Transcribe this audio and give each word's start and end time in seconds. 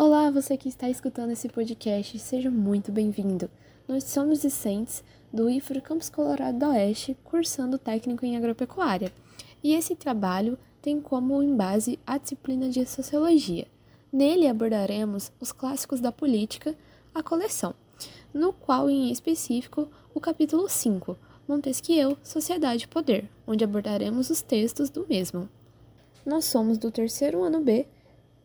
Olá, 0.00 0.30
você 0.30 0.56
que 0.56 0.68
está 0.68 0.88
escutando 0.88 1.32
esse 1.32 1.48
podcast, 1.48 2.16
seja 2.20 2.48
muito 2.52 2.92
bem-vindo. 2.92 3.50
Nós 3.88 4.04
somos 4.04 4.42
discentes 4.42 5.02
do 5.32 5.50
IFRO 5.50 5.82
Campus 5.82 6.08
Colorado 6.08 6.56
do 6.56 6.66
Oeste, 6.66 7.16
cursando 7.24 7.76
técnico 7.78 8.24
em 8.24 8.36
agropecuária. 8.36 9.12
E 9.60 9.74
esse 9.74 9.96
trabalho 9.96 10.56
tem 10.80 11.00
como 11.00 11.42
em 11.42 11.52
base 11.56 11.98
a 12.06 12.16
disciplina 12.16 12.68
de 12.68 12.86
Sociologia. 12.86 13.66
Nele 14.12 14.46
abordaremos 14.46 15.32
os 15.40 15.50
clássicos 15.50 15.98
da 15.98 16.12
política, 16.12 16.76
a 17.12 17.20
coleção, 17.20 17.74
no 18.32 18.52
qual, 18.52 18.88
em 18.88 19.10
específico, 19.10 19.88
o 20.14 20.20
capítulo 20.20 20.68
5, 20.68 21.18
Montesquieu, 21.48 22.16
Sociedade 22.22 22.84
e 22.84 22.88
Poder, 22.88 23.28
onde 23.44 23.64
abordaremos 23.64 24.30
os 24.30 24.42
textos 24.42 24.90
do 24.90 25.04
mesmo. 25.08 25.48
Nós 26.24 26.44
somos 26.44 26.78
do 26.78 26.88
terceiro 26.88 27.42
ano 27.42 27.60
B 27.60 27.84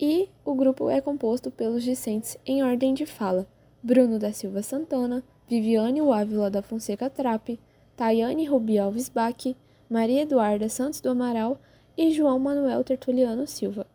e 0.04 0.28
o 0.44 0.54
grupo 0.54 0.90
é 0.90 1.00
composto 1.00 1.50
pelos 1.50 1.82
discentes 1.82 2.38
em 2.46 2.62
ordem 2.62 2.94
de 2.94 3.06
fala: 3.06 3.48
Bruno 3.82 4.20
da 4.20 4.34
Silva 4.34 4.62
Santana, 4.62 5.24
Viviane 5.48 6.02
Wávila 6.02 6.52
da 6.52 6.62
Fonseca 6.62 7.10
Trape, 7.10 7.58
Tayane 7.96 8.46
Rubi 8.46 8.78
Alves 8.78 9.08
Bach, 9.08 9.56
Maria 9.90 10.24
Eduarda 10.24 10.68
Santos 10.68 11.00
do 11.00 11.10
Amaral 11.10 11.58
e 11.98 12.12
João 12.12 12.38
Manuel 12.38 12.84
Tertuliano 12.84 13.48
Silva. 13.48 13.88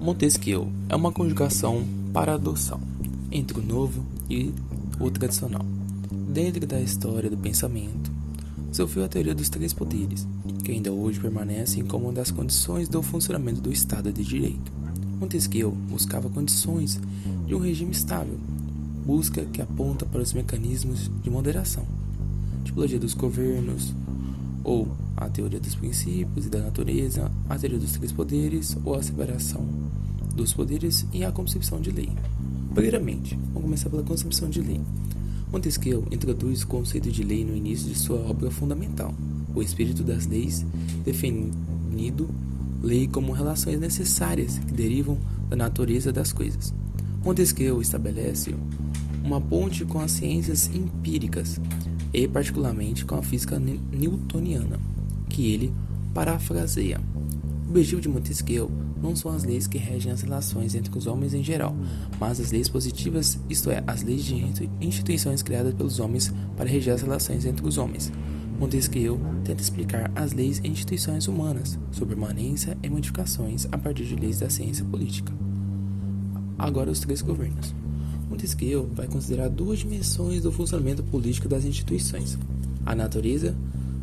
Montesquieu 0.00 0.68
é 0.88 0.94
uma 0.94 1.10
conjugação 1.10 1.82
para 2.12 2.34
adoção 2.34 2.80
entre 3.32 3.58
o 3.58 3.62
novo 3.62 4.06
e 4.30 4.54
o 5.00 5.10
tradicional. 5.10 5.62
Dentro 6.28 6.64
da 6.64 6.80
história 6.80 7.28
do 7.28 7.36
pensamento, 7.36 8.12
sofreu 8.70 9.04
a 9.04 9.08
teoria 9.08 9.34
dos 9.34 9.48
três 9.48 9.72
poderes, 9.72 10.28
que 10.64 10.70
ainda 10.70 10.92
hoje 10.92 11.18
permanecem 11.18 11.84
como 11.84 12.04
uma 12.04 12.12
das 12.12 12.30
condições 12.30 12.88
do 12.88 13.02
funcionamento 13.02 13.60
do 13.60 13.72
Estado 13.72 14.12
de 14.12 14.22
Direito. 14.22 14.77
Montesquieu 15.20 15.70
buscava 15.70 16.30
condições 16.30 17.00
de 17.46 17.54
um 17.54 17.58
regime 17.58 17.90
estável, 17.90 18.38
busca 19.04 19.44
que 19.46 19.60
aponta 19.60 20.06
para 20.06 20.22
os 20.22 20.32
mecanismos 20.32 21.10
de 21.22 21.28
moderação, 21.28 21.84
tipologia 22.64 22.98
dos 22.98 23.14
governos, 23.14 23.94
ou 24.62 24.86
a 25.16 25.28
teoria 25.28 25.58
dos 25.58 25.74
princípios 25.74 26.46
e 26.46 26.48
da 26.48 26.60
natureza, 26.60 27.30
a 27.48 27.58
teoria 27.58 27.78
dos 27.78 27.92
três 27.92 28.12
poderes, 28.12 28.76
ou 28.84 28.94
a 28.94 29.02
separação 29.02 29.66
dos 30.34 30.52
poderes 30.52 31.04
e 31.12 31.24
a 31.24 31.32
concepção 31.32 31.80
de 31.80 31.90
lei. 31.90 32.10
Primeiramente, 32.72 33.36
vamos 33.46 33.62
começar 33.62 33.90
pela 33.90 34.04
concepção 34.04 34.48
de 34.48 34.60
lei. 34.60 34.80
Montesquieu 35.50 36.06
introduz 36.12 36.62
o 36.62 36.66
conceito 36.66 37.10
de 37.10 37.24
lei 37.24 37.44
no 37.44 37.56
início 37.56 37.88
de 37.88 37.98
sua 37.98 38.18
obra 38.18 38.50
fundamental, 38.50 39.12
O 39.54 39.62
Espírito 39.62 40.04
das 40.04 40.26
Leis, 40.26 40.64
definindo 41.04 42.28
lei 42.88 43.06
como 43.06 43.32
relações 43.32 43.78
necessárias 43.78 44.58
que 44.58 44.72
derivam 44.72 45.18
da 45.48 45.56
natureza 45.56 46.10
das 46.10 46.32
coisas. 46.32 46.72
Montesquieu 47.22 47.82
estabelece 47.82 48.54
uma 49.22 49.40
ponte 49.40 49.84
com 49.84 50.00
as 50.00 50.12
ciências 50.12 50.70
empíricas 50.74 51.60
e 52.14 52.26
particularmente 52.26 53.04
com 53.04 53.16
a 53.16 53.22
física 53.22 53.58
newtoniana, 53.58 54.80
que 55.28 55.52
ele 55.52 55.72
parafraseia. 56.14 56.98
O 57.66 57.70
objetivo 57.70 58.00
de 58.00 58.08
Montesquieu 58.08 58.70
não 59.02 59.14
são 59.14 59.30
as 59.30 59.44
leis 59.44 59.66
que 59.66 59.76
regem 59.76 60.10
as 60.10 60.22
relações 60.22 60.74
entre 60.74 60.96
os 60.96 61.06
homens 61.06 61.34
em 61.34 61.44
geral, 61.44 61.76
mas 62.18 62.40
as 62.40 62.50
leis 62.50 62.68
positivas, 62.70 63.38
isto 63.50 63.70
é, 63.70 63.84
as 63.86 64.02
leis 64.02 64.24
de 64.24 64.34
instituições 64.80 65.42
criadas 65.42 65.74
pelos 65.74 66.00
homens 66.00 66.32
para 66.56 66.68
reger 66.68 66.94
as 66.94 67.02
relações 67.02 67.44
entre 67.44 67.66
os 67.66 67.76
homens. 67.76 68.10
Montesquieu 68.58 69.20
tenta 69.44 69.62
explicar 69.62 70.10
as 70.16 70.32
leis 70.32 70.60
e 70.64 70.66
instituições 70.66 71.28
humanas, 71.28 71.78
sua 71.92 72.08
permanência 72.08 72.76
e 72.82 72.88
modificações 72.88 73.68
a 73.70 73.78
partir 73.78 74.04
de 74.04 74.16
leis 74.16 74.40
da 74.40 74.50
ciência 74.50 74.84
política. 74.84 75.32
Agora 76.58 76.90
os 76.90 76.98
três 76.98 77.22
governos. 77.22 77.72
Montesquieu 78.28 78.90
vai 78.92 79.06
considerar 79.06 79.48
duas 79.48 79.78
dimensões 79.78 80.42
do 80.42 80.50
funcionamento 80.50 81.04
político 81.04 81.48
das 81.48 81.64
instituições: 81.64 82.36
a 82.84 82.96
natureza 82.96 83.54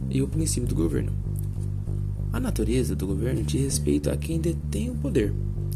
e 0.10 0.22
o 0.22 0.28
princípio 0.28 0.70
do 0.70 0.76
governo. 0.76 1.12
A 2.32 2.40
natureza 2.40 2.96
do 2.96 3.06
governo 3.06 3.44
diz 3.44 3.62
respeito 3.62 4.10
a 4.10 4.16
quem 4.16 4.40
detém 4.40 4.90
o 4.90 4.96
poder. 4.96 5.34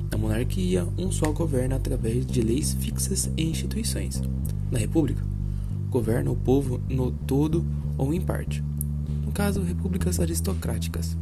Na 0.09 0.17
monarquia, 0.17 0.88
um 0.97 1.11
só 1.11 1.34
governa 1.34 1.75
através 1.75 2.25
de 2.25 2.41
leis 2.41 2.73
fixas 2.73 3.29
e 3.35 3.44
instituições. 3.44 4.22
Na 4.72 4.79
república, 4.79 5.23
governa 5.90 6.31
o 6.31 6.35
povo 6.35 6.79
no 6.88 7.11
todo 7.11 7.66
ou 7.97 8.13
em 8.13 8.22
parte. 8.22 8.69
No 9.29 9.34
caso, 9.34 9.62
repúblicas 9.62 10.19
aristocráticas. 10.19 11.16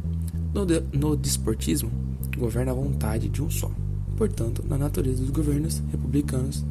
No, 0.54 0.64
de, 0.64 0.80
no 0.94 1.14
desportismo, 1.14 1.90
governa 2.38 2.72
a 2.72 2.74
vontade 2.74 3.28
de 3.28 3.42
um 3.42 3.50
só. 3.50 3.70
Portanto, 4.16 4.64
na 4.66 4.78
natureza 4.78 5.20
dos 5.20 5.30
governos 5.30 5.82
republicanos 5.92 6.64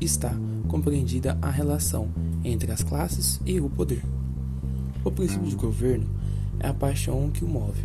está 0.00 0.32
compreendida 0.68 1.36
a 1.42 1.50
relação 1.50 2.10
entre 2.44 2.70
as 2.70 2.80
classes 2.80 3.40
e 3.44 3.58
o 3.58 3.68
poder. 3.68 4.04
O 5.04 5.10
princípio 5.10 5.48
de 5.48 5.56
governo 5.56 6.06
é 6.60 6.68
a 6.68 6.74
paixão 6.74 7.28
que 7.28 7.44
o 7.44 7.48
move. 7.48 7.84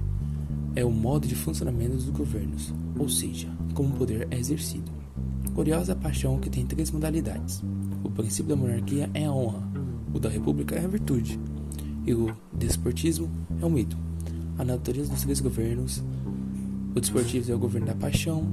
É 0.76 0.86
o 0.86 0.92
modo 0.92 1.28
de 1.28 1.34
funcionamento 1.34 1.96
dos 1.96 2.12
governos, 2.12 2.72
ou 2.96 3.10
seja, 3.10 3.50
como 3.74 3.90
o 3.90 3.98
poder 3.98 4.28
é 4.30 4.38
exercido. 4.38 4.92
Curiosa 5.56 5.96
paixão 5.96 6.38
que 6.38 6.48
tem 6.48 6.64
três 6.64 6.92
modalidades. 6.92 7.64
O 8.04 8.12
princípio 8.12 8.50
da 8.50 8.56
monarquia 8.56 9.10
é 9.16 9.26
a 9.26 9.34
honra, 9.34 9.68
o 10.14 10.20
da 10.20 10.30
república 10.30 10.76
é 10.76 10.86
a 10.86 10.88
virtude, 10.88 11.40
e 12.08 12.14
o 12.14 12.34
desportismo 12.54 13.30
é 13.62 13.66
o 13.66 13.70
mito. 13.70 13.98
A 14.58 14.64
natureza 14.64 15.12
dos 15.12 15.22
três 15.22 15.42
governos, 15.42 16.02
o 16.96 17.00
desportivo 17.00 17.52
é 17.52 17.54
o 17.54 17.60
governo 17.60 17.88
da 17.88 17.94
paixão, 17.94 18.48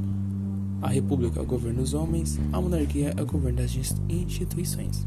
a 0.83 0.89
república 0.89 1.39
é 1.39 1.43
o 1.43 1.47
governo 1.47 1.81
dos 1.81 1.95
homens, 1.95 2.39
a 2.53 2.61
monarquia 2.61 3.15
é 3.17 3.23
o 3.23 3.27
governo 3.27 3.59
das 3.59 3.75
instituições. 4.09 5.07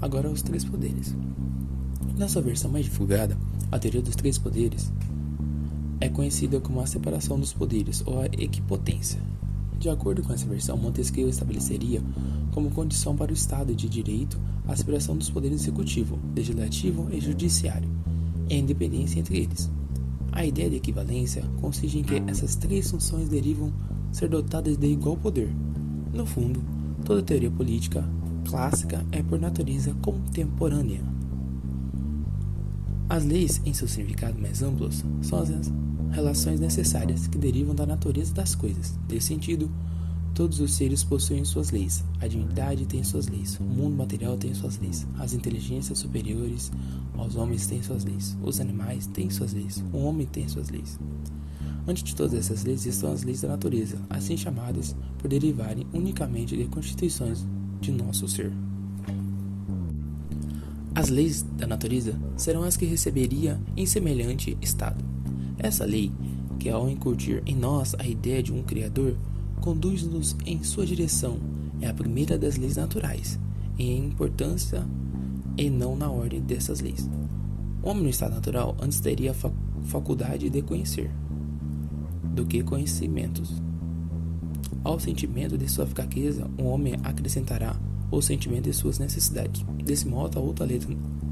Agora 0.00 0.30
os 0.30 0.40
três 0.40 0.64
poderes. 0.64 1.14
Na 2.16 2.28
sua 2.28 2.42
versão 2.42 2.70
mais 2.70 2.84
divulgada, 2.84 3.36
a 3.72 3.78
teoria 3.78 4.00
dos 4.00 4.14
três 4.14 4.38
poderes 4.38 4.90
é 6.00 6.08
conhecida 6.08 6.60
como 6.60 6.80
a 6.80 6.86
separação 6.86 7.38
dos 7.38 7.52
poderes 7.52 8.02
ou 8.06 8.22
a 8.22 8.26
equipotência. 8.26 9.20
De 9.78 9.90
acordo 9.90 10.22
com 10.22 10.32
essa 10.32 10.46
versão, 10.46 10.76
Montesquieu 10.76 11.28
estabeleceria 11.28 12.00
como 12.56 12.70
condição 12.70 13.14
para 13.14 13.30
o 13.30 13.34
Estado 13.34 13.74
de 13.74 13.86
Direito 13.86 14.40
a 14.66 14.74
separação 14.74 15.14
dos 15.14 15.28
poderes 15.28 15.60
executivo, 15.60 16.18
legislativo 16.34 17.06
e 17.12 17.20
judiciário, 17.20 17.86
e 18.48 18.54
a 18.54 18.56
independência 18.56 19.20
entre 19.20 19.40
eles. 19.40 19.70
A 20.32 20.42
ideia 20.42 20.70
de 20.70 20.76
equivalência 20.76 21.44
consiste 21.60 21.98
em 21.98 22.02
que 22.02 22.14
essas 22.26 22.56
três 22.56 22.90
funções 22.90 23.28
derivam 23.28 23.70
ser 24.10 24.30
dotadas 24.30 24.78
de 24.78 24.86
igual 24.86 25.18
poder. 25.18 25.54
No 26.14 26.24
fundo, 26.24 26.64
toda 27.04 27.20
teoria 27.20 27.50
política 27.50 28.02
clássica 28.48 29.04
é 29.12 29.22
por 29.22 29.38
natureza 29.38 29.94
contemporânea. 30.00 31.04
As 33.06 33.22
leis, 33.22 33.60
em 33.66 33.74
seu 33.74 33.86
significado 33.86 34.40
mais 34.40 34.62
amplo, 34.62 34.88
são 35.20 35.40
as 35.40 35.50
relações 36.10 36.58
necessárias 36.58 37.26
que 37.26 37.36
derivam 37.36 37.74
da 37.74 37.84
natureza 37.84 38.32
das 38.32 38.54
coisas. 38.54 38.98
Nesse 39.10 39.26
sentido, 39.26 39.70
todos 40.36 40.60
os 40.60 40.74
seres 40.74 41.02
possuem 41.02 41.46
suas 41.46 41.70
leis. 41.70 42.04
A 42.20 42.28
divindade 42.28 42.84
tem 42.84 43.02
suas 43.02 43.26
leis. 43.26 43.58
O 43.58 43.62
mundo 43.62 43.96
material 43.96 44.36
tem 44.36 44.52
suas 44.52 44.78
leis. 44.78 45.06
As 45.18 45.32
inteligências 45.32 45.98
superiores 45.98 46.70
aos 47.16 47.36
homens 47.36 47.66
têm 47.66 47.82
suas 47.82 48.04
leis. 48.04 48.36
Os 48.42 48.60
animais 48.60 49.06
têm 49.06 49.30
suas 49.30 49.54
leis. 49.54 49.82
O 49.94 49.96
homem 49.96 50.26
tem 50.26 50.46
suas 50.46 50.68
leis. 50.68 51.00
Antes 51.88 52.02
de 52.02 52.14
todas 52.14 52.34
essas 52.34 52.64
leis 52.64 52.84
estão 52.84 53.12
as 53.12 53.22
leis 53.22 53.40
da 53.40 53.48
natureza, 53.48 53.98
assim 54.10 54.36
chamadas 54.36 54.94
por 55.16 55.26
derivarem 55.26 55.86
unicamente 55.94 56.54
de 56.54 56.66
constituições 56.66 57.46
de 57.80 57.90
nosso 57.90 58.28
ser. 58.28 58.52
As 60.94 61.08
leis 61.08 61.46
da 61.56 61.66
natureza 61.66 62.14
serão 62.36 62.62
as 62.62 62.76
que 62.76 62.84
receberia 62.84 63.58
em 63.74 63.86
semelhante 63.86 64.54
estado. 64.60 65.02
Essa 65.56 65.86
lei, 65.86 66.12
que 66.58 66.68
ao 66.68 66.90
incutir 66.90 67.42
em 67.46 67.54
nós 67.56 67.94
a 67.98 68.06
ideia 68.06 68.42
de 68.42 68.52
um 68.52 68.62
Criador, 68.62 69.16
conduz-nos 69.66 70.36
em 70.46 70.62
sua 70.62 70.86
direção, 70.86 71.38
é 71.80 71.88
a 71.88 71.92
primeira 71.92 72.38
das 72.38 72.56
leis 72.56 72.76
naturais, 72.76 73.36
em 73.76 73.98
importância 73.98 74.86
e 75.58 75.68
não 75.68 75.96
na 75.96 76.08
ordem 76.08 76.40
dessas 76.40 76.78
leis. 76.78 77.10
O 77.82 77.88
homem 77.88 78.04
no 78.04 78.08
estado 78.08 78.36
natural 78.36 78.76
antes 78.80 79.00
teria 79.00 79.32
a 79.32 79.50
faculdade 79.82 80.48
de 80.48 80.62
conhecer 80.62 81.10
do 82.32 82.46
que 82.46 82.62
conhecimentos. 82.62 83.60
Ao 84.84 85.00
sentimento 85.00 85.58
de 85.58 85.68
sua 85.68 85.84
fraqueza, 85.84 86.48
o 86.56 86.66
homem 86.66 86.94
acrescentará 87.02 87.74
o 88.08 88.22
sentimento 88.22 88.66
de 88.66 88.72
suas 88.72 89.00
necessidades. 89.00 89.64
Desse 89.84 90.06
modo, 90.06 90.38
a 90.38 90.40
outra 90.40 90.64
lei, 90.64 90.80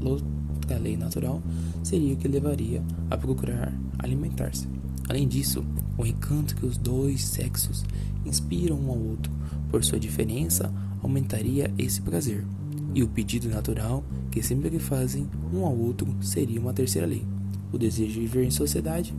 outra 0.03 0.77
lei 0.77 0.97
natural 0.97 1.41
seria 1.81 2.17
que 2.17 2.27
levaria 2.27 2.83
a 3.09 3.15
procurar 3.15 3.73
alimentar-se. 3.97 4.74
Além 5.07 5.27
disso, 5.27 5.63
o 5.97 6.05
encanto 6.05 6.55
que 6.55 6.65
os 6.65 6.77
dois 6.77 7.23
sexos 7.23 7.83
inspiram 8.25 8.77
um 8.77 8.89
ao 8.89 8.97
outro 8.97 9.31
por 9.69 9.83
sua 9.83 9.99
diferença 9.99 10.73
aumentaria 11.01 11.71
esse 11.77 12.01
prazer. 12.01 12.45
E 12.93 13.03
o 13.03 13.07
pedido 13.07 13.49
natural 13.49 14.03
que 14.31 14.41
sempre 14.41 14.79
fazem 14.79 15.29
um 15.53 15.65
ao 15.65 15.77
outro 15.77 16.07
seria 16.21 16.59
uma 16.59 16.73
terceira 16.73 17.07
lei. 17.07 17.25
O 17.71 17.77
desejo 17.77 18.13
de 18.13 18.19
viver 18.21 18.45
em 18.45 18.51
sociedade 18.51 19.13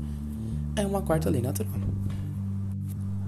é 0.75 0.87
uma 0.87 1.03
quarta 1.03 1.31
lei 1.31 1.41
natural. 1.41 1.79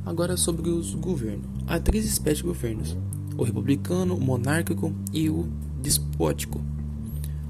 Agora 0.04 0.36
sobre 0.36 0.70
os 0.70 0.94
governos. 0.94 1.46
Há 1.66 1.78
três 1.78 2.04
espécies 2.06 2.38
de 2.38 2.44
governos: 2.44 2.96
o 3.36 3.44
republicano, 3.44 4.16
o 4.16 4.20
monárquico 4.20 4.92
e 5.12 5.28
o 5.28 5.46
despótico. 5.82 6.60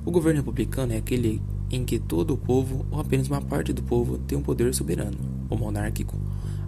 O 0.05 0.11
governo 0.11 0.41
republicano 0.41 0.93
é 0.93 0.97
aquele 0.97 1.41
em 1.71 1.85
que 1.85 1.99
todo 1.99 2.35
o 2.35 2.37
povo 2.37 2.87
ou 2.91 3.01
apenas 3.01 3.29
uma 3.29 3.41
parte 3.41 3.73
do 3.73 3.83
povo 3.83 4.19
tem 4.19 4.37
um 4.39 4.43
poder 4.43 4.75
soberano. 4.75 5.19
O 5.51 5.57
monárquico, 5.57 6.17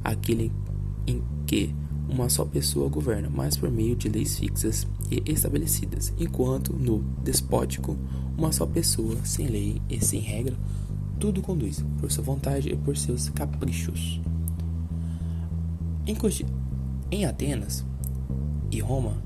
aquele 0.04 0.52
em 1.06 1.22
que 1.46 1.74
uma 2.08 2.28
só 2.28 2.44
pessoa 2.44 2.88
governa, 2.88 3.30
mas 3.30 3.56
por 3.56 3.70
meio 3.70 3.94
de 3.94 4.08
leis 4.08 4.38
fixas 4.38 4.86
e 5.10 5.22
estabelecidas, 5.30 6.12
enquanto 6.18 6.72
no 6.72 7.04
despótico, 7.22 7.96
uma 8.36 8.52
só 8.52 8.66
pessoa, 8.66 9.16
sem 9.24 9.46
lei 9.46 9.80
e 9.88 10.04
sem 10.04 10.20
regra, 10.20 10.56
tudo 11.18 11.42
conduz 11.42 11.84
por 12.00 12.10
sua 12.10 12.24
vontade 12.24 12.70
e 12.70 12.76
por 12.76 12.96
seus 12.96 13.28
caprichos. 13.28 14.20
Em, 16.06 16.16
em 17.10 17.24
Atenas 17.24 17.84
e 18.70 18.80
Roma, 18.80 19.22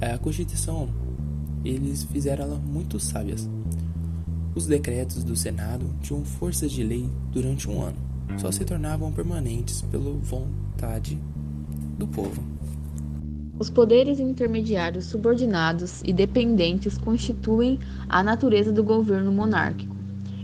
a 0.00 0.16
Constituição 0.18 0.88
eles 1.64 2.04
fizeram 2.04 2.44
ela 2.44 2.58
muito 2.58 2.98
sábias. 2.98 3.48
Os 4.58 4.66
decretos 4.66 5.22
do 5.22 5.36
Senado 5.36 5.86
tinham 6.02 6.24
força 6.24 6.66
de 6.66 6.82
lei 6.82 7.08
durante 7.30 7.70
um 7.70 7.80
ano, 7.80 7.96
só 8.38 8.50
se 8.50 8.64
tornavam 8.64 9.12
permanentes 9.12 9.82
pela 9.82 10.10
vontade 10.10 11.16
do 11.96 12.08
povo. 12.08 12.42
Os 13.56 13.70
poderes 13.70 14.18
intermediários 14.18 15.04
subordinados 15.04 16.02
e 16.04 16.12
dependentes 16.12 16.98
constituem 16.98 17.78
a 18.08 18.20
natureza 18.20 18.72
do 18.72 18.82
governo 18.82 19.30
monárquico, 19.30 19.94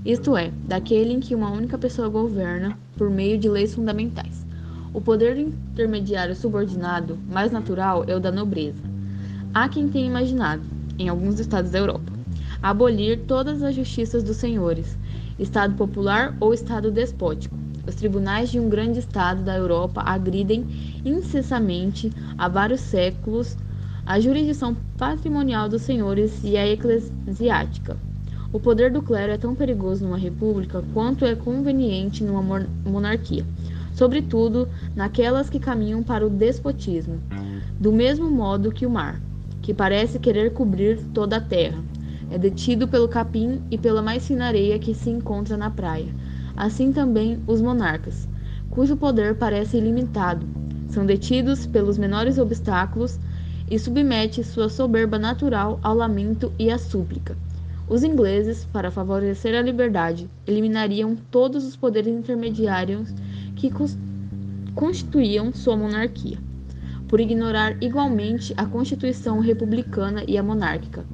isto 0.04 0.36
é, 0.36 0.52
daquele 0.64 1.12
em 1.12 1.18
que 1.18 1.34
uma 1.34 1.50
única 1.50 1.76
pessoa 1.76 2.08
governa 2.08 2.78
por 2.96 3.10
meio 3.10 3.36
de 3.36 3.48
leis 3.48 3.74
fundamentais. 3.74 4.46
O 4.92 5.00
poder 5.00 5.36
intermediário 5.36 6.36
subordinado 6.36 7.18
mais 7.28 7.50
natural 7.50 8.04
é 8.06 8.14
o 8.14 8.20
da 8.20 8.30
nobreza. 8.30 8.78
Há 9.52 9.68
quem 9.68 9.88
tenha 9.88 10.06
imaginado, 10.06 10.62
em 11.00 11.08
alguns 11.08 11.40
estados 11.40 11.72
da 11.72 11.80
Europa, 11.80 12.13
abolir 12.64 13.26
todas 13.26 13.62
as 13.62 13.74
justiças 13.74 14.22
dos 14.22 14.38
senhores, 14.38 14.96
Estado 15.38 15.74
popular 15.74 16.34
ou 16.40 16.54
Estado 16.54 16.90
despótico. 16.90 17.54
Os 17.86 17.94
tribunais 17.94 18.50
de 18.50 18.58
um 18.58 18.70
grande 18.70 19.00
Estado 19.00 19.42
da 19.42 19.54
Europa 19.54 20.00
agridem 20.02 20.64
incessantemente 21.04 22.10
há 22.38 22.48
vários 22.48 22.80
séculos 22.80 23.54
a 24.06 24.18
jurisdição 24.18 24.74
patrimonial 24.96 25.68
dos 25.68 25.82
senhores 25.82 26.40
e 26.42 26.56
a 26.56 26.66
eclesiástica. 26.66 27.98
O 28.50 28.58
poder 28.58 28.90
do 28.90 29.02
clero 29.02 29.32
é 29.32 29.36
tão 29.36 29.54
perigoso 29.54 30.02
numa 30.02 30.16
república 30.16 30.82
quanto 30.94 31.26
é 31.26 31.34
conveniente 31.34 32.24
numa 32.24 32.66
monarquia, 32.86 33.44
sobretudo 33.92 34.70
naquelas 34.96 35.50
que 35.50 35.58
caminham 35.58 36.02
para 36.02 36.26
o 36.26 36.30
despotismo, 36.30 37.20
do 37.78 37.92
mesmo 37.92 38.30
modo 38.30 38.72
que 38.72 38.86
o 38.86 38.90
mar 38.90 39.20
que 39.60 39.74
parece 39.74 40.18
querer 40.18 40.52
cobrir 40.52 40.98
toda 41.12 41.36
a 41.36 41.40
terra. 41.40 41.82
É 42.30 42.38
detido 42.38 42.88
pelo 42.88 43.08
capim 43.08 43.60
e 43.70 43.78
pela 43.78 44.02
mais 44.02 44.26
fina 44.26 44.46
areia 44.46 44.78
que 44.78 44.94
se 44.94 45.10
encontra 45.10 45.56
na 45.56 45.70
praia. 45.70 46.14
Assim 46.56 46.92
também 46.92 47.42
os 47.46 47.60
monarcas, 47.60 48.28
cujo 48.70 48.96
poder 48.96 49.36
parece 49.36 49.76
ilimitado, 49.76 50.46
são 50.88 51.04
detidos 51.04 51.66
pelos 51.66 51.98
menores 51.98 52.38
obstáculos 52.38 53.18
e 53.70 53.78
submete 53.78 54.44
sua 54.44 54.68
soberba 54.68 55.18
natural 55.18 55.80
ao 55.82 55.94
lamento 55.94 56.52
e 56.58 56.70
à 56.70 56.78
súplica. 56.78 57.36
Os 57.88 58.02
ingleses, 58.02 58.64
para 58.64 58.90
favorecer 58.90 59.54
a 59.54 59.62
liberdade, 59.62 60.28
eliminariam 60.46 61.16
todos 61.30 61.64
os 61.66 61.76
poderes 61.76 62.14
intermediários 62.14 63.12
que 63.56 63.70
constituíam 64.74 65.52
sua 65.52 65.76
monarquia 65.76 66.38
por 67.08 67.20
ignorar 67.20 67.80
igualmente 67.82 68.54
a 68.56 68.66
Constituição 68.66 69.38
republicana 69.38 70.24
e 70.26 70.38
a 70.38 70.42
monárquica. 70.42 71.04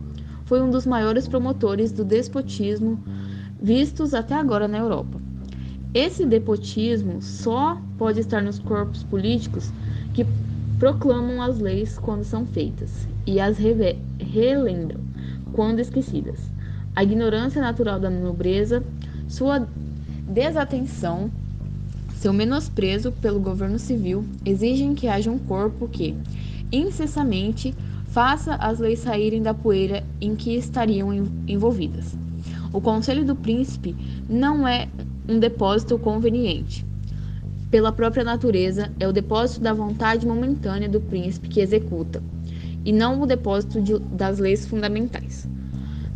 Foi 0.50 0.60
um 0.60 0.68
dos 0.68 0.84
maiores 0.84 1.28
promotores 1.28 1.92
do 1.92 2.04
despotismo 2.04 2.98
vistos 3.62 4.12
até 4.12 4.34
agora 4.34 4.66
na 4.66 4.78
Europa. 4.78 5.20
Esse 5.94 6.26
despotismo 6.26 7.22
só 7.22 7.80
pode 7.96 8.18
estar 8.18 8.42
nos 8.42 8.58
corpos 8.58 9.04
políticos 9.04 9.70
que 10.12 10.26
proclamam 10.76 11.40
as 11.40 11.60
leis 11.60 11.96
quando 12.00 12.24
são 12.24 12.44
feitas 12.46 13.06
e 13.24 13.38
as 13.38 13.58
relembram 13.58 14.98
quando 15.52 15.78
esquecidas. 15.78 16.40
A 16.96 17.04
ignorância 17.04 17.62
natural 17.62 18.00
da 18.00 18.10
nobreza, 18.10 18.82
sua 19.28 19.68
desatenção 20.26 21.30
seu 22.16 22.32
menosprezo 22.32 23.12
pelo 23.12 23.38
governo 23.38 23.78
civil 23.78 24.24
exigem 24.44 24.96
que 24.96 25.06
haja 25.06 25.30
um 25.30 25.38
corpo 25.38 25.86
que, 25.86 26.16
incessantemente, 26.72 27.72
faça 28.10 28.54
as 28.56 28.78
leis 28.78 29.00
saírem 29.00 29.42
da 29.42 29.54
poeira 29.54 30.04
em 30.20 30.34
que 30.34 30.54
estariam 30.54 31.12
envolvidas. 31.46 32.16
O 32.72 32.80
Conselho 32.80 33.24
do 33.24 33.34
Príncipe 33.34 33.96
não 34.28 34.66
é 34.66 34.88
um 35.28 35.38
depósito 35.38 35.98
conveniente. 35.98 36.84
Pela 37.70 37.92
própria 37.92 38.24
natureza, 38.24 38.90
é 38.98 39.06
o 39.06 39.12
depósito 39.12 39.60
da 39.60 39.72
vontade 39.72 40.26
momentânea 40.26 40.88
do 40.88 41.00
príncipe 41.00 41.48
que 41.48 41.60
executa, 41.60 42.20
e 42.84 42.92
não 42.92 43.22
o 43.22 43.26
depósito 43.26 43.80
de, 43.80 43.96
das 43.98 44.40
leis 44.40 44.66
fundamentais. 44.66 45.48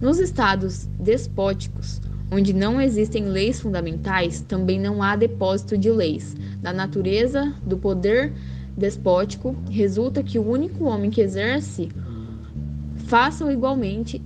Nos 0.01 0.19
estados 0.19 0.89
despóticos, 0.99 2.01
Onde 2.31 2.53
não 2.53 2.81
existem 2.81 3.27
leis 3.27 3.61
fundamentais, 3.61 4.41
também 4.41 4.81
não 4.81 5.03
há 5.03 5.15
depósito 5.15 5.77
de 5.77 5.91
leis. 5.91 6.35
Da 6.61 6.73
natureza 6.73 7.53
do 7.65 7.77
poder 7.77 8.33
despótico, 8.77 9.55
resulta 9.71 10.23
que 10.23 10.39
o 10.39 10.49
único 10.49 10.85
homem 10.85 11.11
que 11.11 11.21
exerce 11.21 11.89
faça-o 13.07 13.51
igualmente 13.51 14.21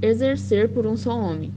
exercer 0.00 0.68
por 0.70 0.86
um 0.86 0.96
só 0.96 1.18
homem. 1.18 1.52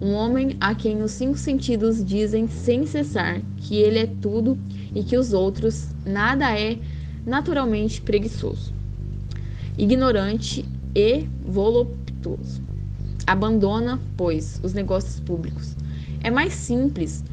Um 0.00 0.12
homem 0.12 0.56
a 0.60 0.74
quem 0.74 1.02
os 1.02 1.12
cinco 1.12 1.36
sentidos 1.36 2.04
dizem 2.04 2.48
sem 2.48 2.86
cessar 2.86 3.40
que 3.58 3.76
ele 3.76 3.98
é 3.98 4.06
tudo 4.06 4.58
e 4.94 5.02
que 5.02 5.16
os 5.16 5.32
outros 5.32 5.88
nada 6.04 6.58
é 6.58 6.78
naturalmente 7.24 8.00
preguiçoso, 8.00 8.72
ignorante 9.78 10.64
e 10.94 11.26
voluptuoso. 11.44 12.62
Abandona, 13.26 13.98
pois, 14.16 14.60
os 14.62 14.74
negócios 14.74 15.18
públicos. 15.20 15.74
É 16.22 16.30
mais 16.30 16.52
simples, 16.52 17.24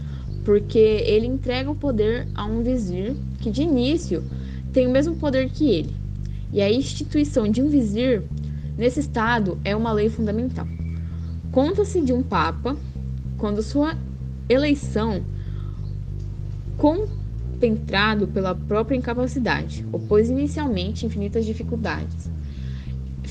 porque 0.44 0.80
ele 0.80 1.28
entrega 1.28 1.70
o 1.70 1.76
poder 1.76 2.28
a 2.34 2.46
um 2.46 2.64
vizir 2.64 3.16
que, 3.40 3.52
de 3.52 3.64
início, 3.64 4.24
tem 4.72 4.88
o 4.88 4.92
mesmo 4.92 5.16
poder 5.16 5.50
que 5.50 5.70
ele. 5.70 5.96
E 6.52 6.62
a 6.62 6.72
instituição 6.72 7.48
de 7.50 7.62
um 7.62 7.70
vizir, 7.70 8.24
nesse 8.78 9.00
estado, 9.00 9.60
é 9.64 9.76
uma 9.76 9.92
lei 9.92 10.10
fundamental. 10.10 10.68
Conta-se 11.52 12.02
de 12.02 12.14
um 12.14 12.24
papa 12.24 12.76
quando 13.38 13.62
sua 13.62 13.98
eleição, 14.50 15.24
compenetrado 16.78 18.28
pela 18.28 18.56
própria 18.56 18.96
incapacidade, 18.96 19.86
opôs 19.92 20.30
inicialmente 20.30 21.06
infinitas 21.06 21.46
dificuldades 21.46 22.32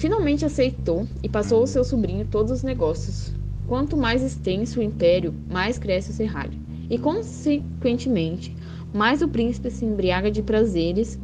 Finalmente 0.01 0.47
aceitou 0.47 1.07
e 1.23 1.29
passou 1.29 1.61
ao 1.61 1.67
seu 1.67 1.85
sobrinho 1.85 2.25
todos 2.25 2.51
os 2.51 2.63
negócios. 2.63 3.35
Quanto 3.67 3.99
mais 3.99 4.23
extenso 4.23 4.81
o 4.81 4.83
império, 4.83 5.35
mais 5.47 5.79
cresce 5.79 6.11
o 6.11 6.15
serralho. 6.15 6.59
E, 6.89 6.97
consequentemente, 6.97 8.57
mais 8.95 9.21
o 9.21 9.29
príncipe 9.29 9.71
se 9.71 9.85
embriaga 9.85 10.31
de 10.31 10.43
prazeres. 10.43 11.21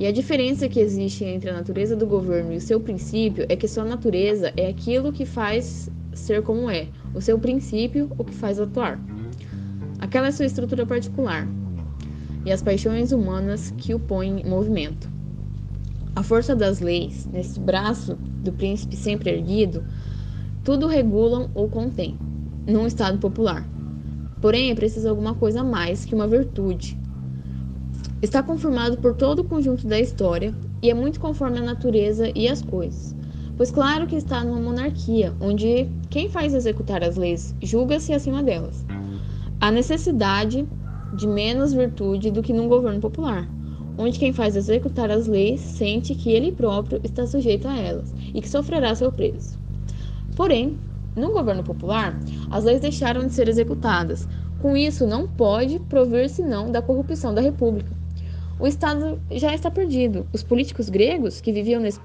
E 0.00 0.06
a 0.06 0.12
diferença 0.12 0.66
que 0.66 0.80
existe 0.80 1.26
entre 1.26 1.50
a 1.50 1.52
natureza 1.52 1.94
do 1.94 2.06
governo 2.06 2.54
e 2.54 2.56
o 2.56 2.60
seu 2.60 2.80
princípio 2.80 3.44
é 3.50 3.54
que 3.54 3.68
sua 3.68 3.84
natureza 3.84 4.50
é 4.56 4.66
aquilo 4.66 5.12
que 5.12 5.26
faz 5.26 5.90
ser 6.14 6.42
como 6.42 6.70
é, 6.70 6.88
o 7.14 7.20
seu 7.20 7.38
princípio, 7.38 8.10
o 8.16 8.24
que 8.24 8.34
faz 8.34 8.58
atuar. 8.58 8.98
Aquela 9.98 10.28
é 10.28 10.32
sua 10.32 10.46
estrutura 10.46 10.86
particular 10.86 11.46
e 12.46 12.50
as 12.50 12.62
paixões 12.62 13.12
humanas 13.12 13.74
que 13.76 13.92
o 13.92 14.00
põem 14.00 14.40
em 14.40 14.48
movimento. 14.48 15.06
A 16.16 16.22
força 16.22 16.56
das 16.56 16.80
leis, 16.80 17.28
nesse 17.30 17.60
braço 17.60 18.14
do 18.42 18.52
príncipe 18.52 18.96
sempre 18.96 19.28
erguido, 19.28 19.84
tudo 20.64 20.86
regulam 20.86 21.50
ou 21.54 21.68
contém, 21.68 22.16
num 22.66 22.86
Estado 22.86 23.18
popular. 23.18 23.68
Porém, 24.40 24.70
é 24.70 24.74
preciso 24.74 25.10
alguma 25.10 25.34
coisa 25.34 25.62
mais 25.62 26.06
que 26.06 26.14
uma 26.14 26.26
virtude. 26.26 26.98
Está 28.22 28.42
conformado 28.42 28.98
por 28.98 29.14
todo 29.14 29.40
o 29.40 29.44
conjunto 29.44 29.86
da 29.86 29.98
história 29.98 30.54
e 30.82 30.90
é 30.90 30.94
muito 30.94 31.18
conforme 31.20 31.58
a 31.58 31.62
natureza 31.62 32.30
e 32.34 32.48
as 32.48 32.62
coisas. 32.62 33.16
Pois 33.56 33.70
claro 33.70 34.06
que 34.06 34.16
está 34.16 34.44
numa 34.44 34.60
monarquia, 34.60 35.34
onde 35.40 35.88
quem 36.08 36.28
faz 36.28 36.54
executar 36.54 37.02
as 37.02 37.16
leis 37.16 37.54
julga-se 37.62 38.12
acima 38.12 38.42
delas. 38.42 38.84
Há 39.60 39.70
necessidade 39.70 40.66
de 41.14 41.26
menos 41.26 41.72
virtude 41.72 42.30
do 42.30 42.42
que 42.42 42.52
num 42.52 42.68
governo 42.68 43.00
popular 43.00 43.48
onde 44.00 44.18
quem 44.18 44.32
faz 44.32 44.56
executar 44.56 45.10
as 45.10 45.26
leis 45.26 45.60
sente 45.60 46.14
que 46.14 46.32
ele 46.32 46.52
próprio 46.52 47.00
está 47.04 47.26
sujeito 47.26 47.68
a 47.68 47.76
elas 47.76 48.14
e 48.34 48.40
que 48.40 48.48
sofrerá 48.48 48.94
seu 48.94 49.12
preço. 49.12 49.58
Porém, 50.34 50.78
no 51.14 51.32
governo 51.32 51.62
popular, 51.62 52.18
as 52.50 52.64
leis 52.64 52.80
deixaram 52.80 53.26
de 53.26 53.34
ser 53.34 53.46
executadas. 53.46 54.26
Com 54.62 54.74
isso, 54.74 55.06
não 55.06 55.28
pode 55.28 55.78
prover 55.80 56.30
senão 56.30 56.72
da 56.72 56.80
corrupção 56.80 57.34
da 57.34 57.42
República. 57.42 57.99
O 58.60 58.66
Estado 58.66 59.20
já 59.30 59.54
está 59.54 59.70
perdido. 59.70 60.26
Os 60.32 60.42
políticos 60.42 60.88
gregos 60.88 61.40
que 61.40 61.50
viviam 61.50 61.80
nesse 61.80 61.98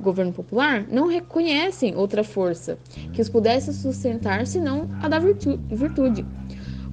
governo 0.00 0.32
popular 0.32 0.86
não 0.88 1.08
reconhecem 1.08 1.96
outra 1.96 2.22
força 2.22 2.78
que 3.12 3.20
os 3.20 3.28
pudesse 3.28 3.72
sustentar 3.74 4.46
senão 4.46 4.88
a 5.02 5.08
da 5.08 5.18
virtu 5.18 5.58
virtude. 5.68 6.24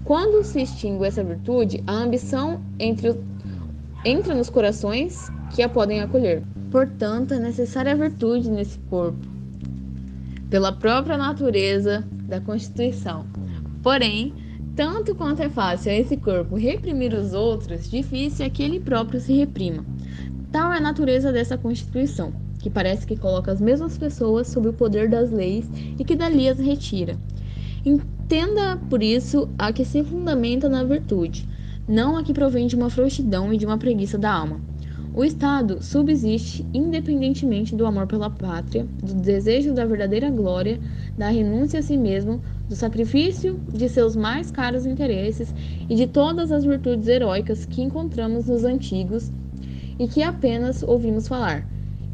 Quando 0.03 0.43
se 0.43 0.62
extingue 0.62 1.05
essa 1.05 1.24
virtude, 1.24 1.84
a 1.86 1.93
ambição 1.93 2.62
entre, 2.79 3.15
entra 4.03 4.34
nos 4.34 4.50
corações 4.50 5.29
que 5.53 5.62
a 5.62 5.70
podem 5.70 6.01
acolher. 6.01 6.43
Portanto, 6.72 7.36
é 7.36 7.39
necessária 7.39 7.91
a 7.91 7.96
virtude 7.96 8.50
nesse 8.50 8.79
corpo, 8.89 9.20
pela 10.50 10.72
própria 10.72 11.17
natureza 11.17 12.03
da 12.24 12.41
Constituição. 12.41 13.25
Porém, 13.82 14.34
tanto 14.75 15.15
quanto 15.15 15.42
é 15.42 15.50
fácil 15.50 15.92
a 15.92 15.96
esse 15.96 16.18
corpo 16.18 16.56
reprimir 16.56 17.13
os 17.13 17.34
outros, 17.34 17.89
difícil 17.89 18.46
é 18.46 18.50
que 18.50 18.63
ele 18.63 18.80
próprio 18.80 19.20
se 19.20 19.34
reprima. 19.34 19.86
Tal 20.51 20.72
é 20.72 20.77
a 20.77 20.82
natureza 20.82 21.32
dessa 21.32 21.58
Constituição 21.58 22.34
que 22.63 22.70
parece 22.70 23.06
que 23.06 23.18
coloca 23.18 23.51
as 23.51 23.60
mesmas 23.60 23.98
pessoas 23.98 24.48
sob 24.48 24.70
o 24.70 24.74
poder 24.74 25.10
das 25.10 25.30
leis 25.30 25.70
e 26.00 26.06
que 26.06 26.15
dali 26.15 26.48
as 26.48 26.58
retira. 26.58 27.18
Entenda, 27.86 28.77
por 28.89 29.03
isso, 29.03 29.50
a 29.60 29.74
que 29.74 29.84
se 29.84 30.01
fundamenta 30.01 30.70
na 30.70 30.82
virtude, 30.82 31.46
não 31.86 32.15
a 32.15 32.24
que 32.24 32.34
provém 32.34 32.65
de 32.65 32.77
uma 32.77 32.89
frouxidão 32.89 33.53
e 33.53 33.58
de 33.58 33.65
uma 33.65 33.77
preguiça 33.77 34.18
da 34.18 34.32
alma. 34.32 34.62
O 35.13 35.25
Estado 35.25 35.84
subsiste 35.84 36.65
independentemente 36.74 37.75
do 37.75 37.86
amor 37.86 38.08
pela 38.08 38.30
pátria, 38.30 38.88
do 39.03 39.13
desejo 39.13 39.74
da 39.74 39.86
verdadeira 39.86 40.32
glória, 40.32 40.80
da 41.18 41.27
renúncia 41.27 41.82
a 41.82 41.84
si 41.84 41.98
mesmo, 41.98 42.42
do 42.74 42.75
sacrifício 42.75 43.60
de 43.72 43.88
seus 43.88 44.15
mais 44.15 44.50
caros 44.50 44.88
interesses 44.88 45.53
e 45.88 45.94
de 45.94 46.08
todas 46.08 46.51
as 46.51 46.65
virtudes 46.65 47.08
heróicas 47.08 47.65
que 47.65 47.84
encontramos 47.84 48.48
nos 48.48 48.63
antigos 48.63 49.32
e 50.00 50.08
que 50.08 50.24
apenas 50.24 50.82
ouvimos 50.82 51.27
falar. 51.27 51.68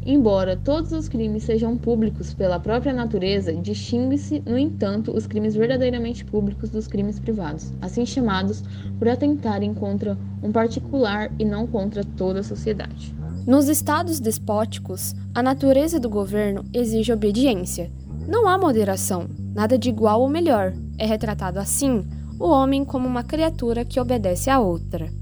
Embora 0.04 0.56
todos 0.56 0.92
os 0.92 1.08
crimes 1.08 1.44
sejam 1.44 1.78
públicos 1.78 2.34
pela 2.34 2.60
própria 2.60 2.92
natureza, 2.92 3.54
distingue-se, 3.54 4.42
no 4.46 4.58
entanto, 4.58 5.16
os 5.16 5.26
crimes 5.26 5.54
verdadeiramente 5.54 6.26
públicos 6.26 6.68
dos 6.68 6.86
crimes 6.86 7.18
privados, 7.18 7.72
assim 7.80 8.04
chamados 8.04 8.62
por 8.98 9.08
atentarem 9.08 9.72
contra 9.72 10.16
um 10.42 10.52
particular 10.52 11.32
e 11.38 11.44
não 11.44 11.66
contra 11.66 12.04
toda 12.04 12.40
a 12.40 12.44
sociedade. 12.44 13.14
Nos 13.46 13.66
estados 13.66 14.20
despóticos, 14.20 15.14
a 15.34 15.42
natureza 15.42 15.98
do 15.98 16.10
governo 16.10 16.64
exige 16.74 17.12
obediência. 17.12 17.90
Não 18.28 18.46
há 18.46 18.58
moderação, 18.58 19.28
nada 19.54 19.78
de 19.78 19.88
igual 19.88 20.20
ou 20.20 20.28
melhor. 20.28 20.72
É 20.98 21.06
retratado 21.06 21.58
assim 21.58 22.06
o 22.38 22.48
homem 22.48 22.84
como 22.84 23.06
uma 23.06 23.22
criatura 23.22 23.84
que 23.84 24.00
obedece 24.00 24.48
a 24.48 24.58
outra. 24.58 25.12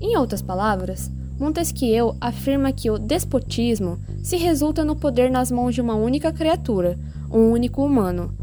Em 0.00 0.16
outras 0.16 0.42
palavras, 0.42 1.10
Montesquieu 1.38 2.14
afirma 2.20 2.70
que 2.70 2.90
o 2.90 2.98
despotismo 2.98 3.98
se 4.22 4.36
resulta 4.36 4.84
no 4.84 4.94
poder 4.94 5.30
nas 5.30 5.50
mãos 5.50 5.74
de 5.74 5.80
uma 5.80 5.94
única 5.94 6.30
criatura, 6.30 6.98
um 7.32 7.50
único 7.50 7.82
humano. 7.82 8.34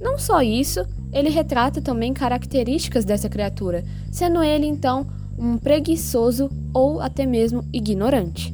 Não 0.00 0.18
só 0.18 0.42
isso, 0.42 0.84
ele 1.12 1.28
retrata 1.28 1.80
também 1.80 2.12
características 2.12 3.04
dessa 3.04 3.28
criatura, 3.28 3.84
sendo 4.10 4.42
ele 4.42 4.66
então 4.66 5.06
um 5.38 5.56
preguiçoso 5.56 6.50
ou 6.74 7.00
até 7.00 7.24
mesmo 7.24 7.64
ignorante. 7.72 8.52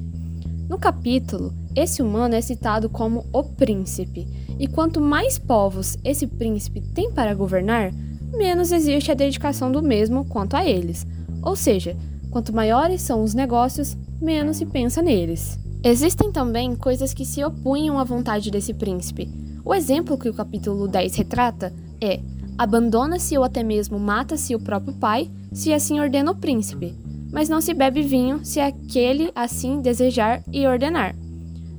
No 0.69 0.79
capítulo, 0.79 1.55
esse 1.75 2.03
humano 2.03 2.35
é 2.35 2.41
citado 2.43 2.91
como 2.91 3.25
o 3.33 3.43
príncipe, 3.43 4.27
e 4.59 4.67
quanto 4.67 5.01
mais 5.01 5.39
povos 5.39 5.97
esse 6.05 6.27
príncipe 6.27 6.81
tem 6.81 7.13
para 7.13 7.35
governar, 7.35 7.93
menos 8.33 8.73
existe 8.73 9.11
a 9.11 9.15
dedicação 9.15 9.71
do 9.71 9.83
mesmo 9.83 10.25
quanto 10.25 10.55
a 10.55 10.65
eles. 10.65 11.07
Ou 11.43 11.55
seja, 11.55 11.97
Quanto 12.31 12.55
maiores 12.55 13.01
são 13.03 13.23
os 13.23 13.35
negócios, 13.35 13.97
menos 14.21 14.59
se 14.59 14.67
pensa 14.67 15.01
neles. 15.01 15.59
Existem 15.83 16.31
também 16.31 16.75
coisas 16.75 17.15
que 17.15 17.25
se 17.25 17.43
opunham 17.43 17.99
à 17.99 18.05
vontade 18.05 18.51
desse 18.51 18.75
príncipe. 18.75 19.31
O 19.65 19.75
exemplo 19.75 20.19
que 20.19 20.29
o 20.29 20.35
capítulo 20.35 20.87
10 20.87 21.15
retrata 21.17 21.73
é: 22.01 22.21
abandona-se 22.57 23.37
ou 23.39 23.45
até 23.45 23.63
mesmo 23.63 23.99
mata-se 23.99 24.55
o 24.55 24.61
próprio 24.61 24.95
pai, 24.95 25.31
se 25.53 25.73
assim 25.73 26.01
ordena 26.01 26.33
o 26.33 26.37
príncipe, 26.37 26.95
mas 27.33 27.49
não 27.49 27.61
se 27.61 27.73
bebe 27.73 28.03
vinho 28.03 28.45
se 28.45 28.61
aquele 28.61 29.31
assim 29.35 29.81
desejar 29.81 30.43
e 30.53 30.67
ordenar. 30.67 31.15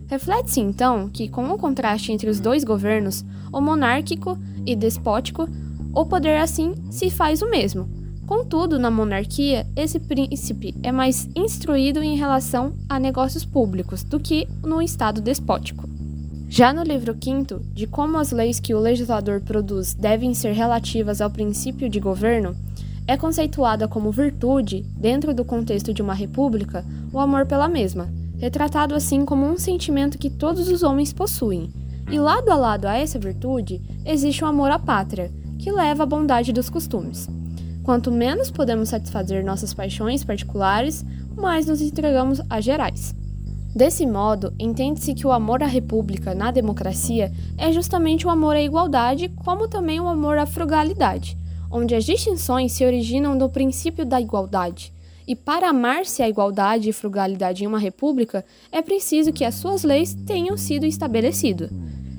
Reflete-se 0.10 0.60
então 0.60 1.08
que, 1.08 1.30
com 1.30 1.48
o 1.50 1.58
contraste 1.58 2.12
entre 2.12 2.30
os 2.30 2.42
dois 2.42 2.66
governos, 2.66 3.24
o 3.54 3.62
monárquico 3.62 4.38
e 4.66 4.75
despótico, 4.75 5.48
o 5.94 6.06
poder 6.06 6.42
assim 6.42 6.75
se 6.89 7.10
faz 7.10 7.42
o 7.42 7.50
mesmo, 7.50 7.88
Contudo, 8.30 8.78
na 8.78 8.92
monarquia, 8.92 9.66
esse 9.75 10.00
príncipe 10.00 10.75
é 10.84 10.92
mais 10.92 11.28
instruído 11.36 12.04
em 12.04 12.16
relação 12.16 12.75
a 12.88 13.00
negócios 13.00 13.44
públicos 13.44 14.04
do 14.04 14.20
que 14.20 14.48
no 14.62 14.84
Estado 14.84 15.20
despótico. 15.20 15.89
Já 16.48 16.72
no 16.72 16.84
livro 16.84 17.16
quinto, 17.16 17.60
de 17.74 17.88
como 17.88 18.20
as 18.20 18.32
leis 18.32 18.60
que 18.60 18.75
o 18.75 18.80
legislador 18.80 19.42
produz 19.42 19.96
devem 19.96 20.36
ser 20.36 20.51
relativas 20.51 21.22
ao 21.22 21.32
princípio 21.32 21.89
de 21.89 22.00
governo, 22.00 22.56
é 23.08 23.18
conceituada 23.18 23.88
como 23.88 24.12
virtude, 24.12 24.86
dentro 24.96 25.34
do 25.34 25.44
contexto 25.44 25.92
de 25.92 26.04
uma 26.04 26.13
república, 26.13 26.86
o 27.12 27.18
amor 27.18 27.48
pela 27.48 27.68
mesma, 27.68 28.08
retratado 28.39 28.96
assim 28.96 29.25
como 29.25 29.46
um 29.46 29.58
sentimento 29.58 30.17
que 30.17 30.29
todos 30.29 30.69
os 30.69 30.81
homens 30.81 31.13
possuem. 31.13 31.72
E 32.10 32.17
lado 32.19 32.50
a 32.50 32.55
lado 32.55 32.86
a 32.86 32.96
essa 32.96 33.19
virtude, 33.19 33.81
existe 34.05 34.43
o 34.43 34.48
amor 34.48 34.72
à 34.72 34.79
pátria, 34.79 35.31
que 35.60 35.72
leva 35.72 36.03
à 36.03 36.05
bondade 36.05 36.51
dos 36.51 36.69
costumes. 36.69 37.27
Quanto 37.84 38.12
menos 38.12 38.50
podemos 38.50 38.89
satisfazer 38.89 39.43
nossas 39.43 39.74
paixões 39.74 40.24
particulares, 40.24 41.05
mais 41.36 41.67
nos 41.67 41.81
entregamos 41.81 42.41
a 42.50 42.62
gerais. 42.62 43.13
Desse 43.75 44.05
modo, 44.05 44.53
entende-se 44.58 45.13
que 45.13 45.27
o 45.27 45.31
amor 45.31 45.62
à 45.62 45.67
república 45.67 46.34
na 46.34 46.50
democracia 46.50 47.31
é 47.58 47.72
justamente 47.72 48.25
o 48.25 48.29
amor 48.29 48.55
à 48.55 48.62
igualdade, 48.62 49.29
como 49.43 49.67
também 49.67 50.00
o 50.00 50.08
amor 50.08 50.38
à 50.38 50.46
frugalidade, 50.46 51.38
onde 51.72 51.93
as 51.93 52.03
distinções 52.03 52.72
se 52.72 52.84
originam 52.84 53.38
do 53.38 53.48
princípio 53.50 54.05
da 54.05 54.19
igualdade. 54.19 54.91
E 55.30 55.36
para 55.36 55.70
amar-se 55.70 56.24
a 56.24 56.28
igualdade 56.28 56.90
e 56.90 56.94
frugalidade 56.94 57.64
em 57.64 57.68
uma 57.68 57.78
república, 57.78 58.44
é 58.72 58.82
preciso 58.82 59.32
que 59.32 59.46
as 59.46 59.56
suas 59.56 59.84
leis 59.84 60.14
tenham 60.26 60.58
sido 60.58 60.86
estabelecidas. 60.86 61.70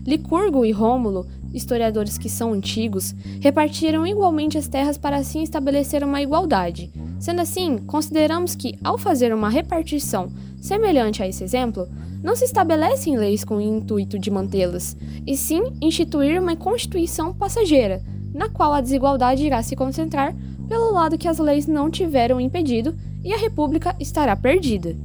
Licurgo 0.06 0.64
e 0.64 0.70
Rômulo 0.70 1.26
historiadores 1.52 2.16
que 2.16 2.28
são 2.28 2.52
antigos, 2.52 3.14
repartiram 3.40 4.06
igualmente 4.06 4.56
as 4.56 4.68
terras 4.68 4.96
para 4.96 5.16
assim 5.16 5.42
estabelecer 5.42 6.02
uma 6.04 6.22
igualdade. 6.22 6.90
Sendo 7.18 7.40
assim, 7.40 7.78
consideramos 7.78 8.54
que, 8.54 8.78
ao 8.82 8.96
fazer 8.96 9.34
uma 9.34 9.48
repartição 9.48 10.32
semelhante 10.60 11.22
a 11.22 11.28
esse 11.28 11.42
exemplo, 11.42 11.88
não 12.22 12.36
se 12.36 12.44
estabelecem 12.44 13.16
leis 13.16 13.44
com 13.44 13.56
o 13.56 13.60
intuito 13.60 14.18
de 14.18 14.30
mantê-las, 14.30 14.96
e 15.26 15.36
sim 15.36 15.62
instituir 15.80 16.40
uma 16.40 16.56
constituição 16.56 17.34
passageira, 17.34 18.02
na 18.32 18.48
qual 18.48 18.72
a 18.72 18.80
desigualdade 18.80 19.44
irá 19.44 19.62
se 19.62 19.74
concentrar 19.74 20.34
pelo 20.70 20.92
lado 20.92 21.18
que 21.18 21.26
as 21.26 21.40
leis 21.40 21.66
não 21.66 21.90
tiveram 21.90 22.40
impedido 22.40 22.94
e 23.24 23.34
a 23.34 23.36
república 23.36 23.92
estará 23.98 24.36
perdida. 24.36 24.96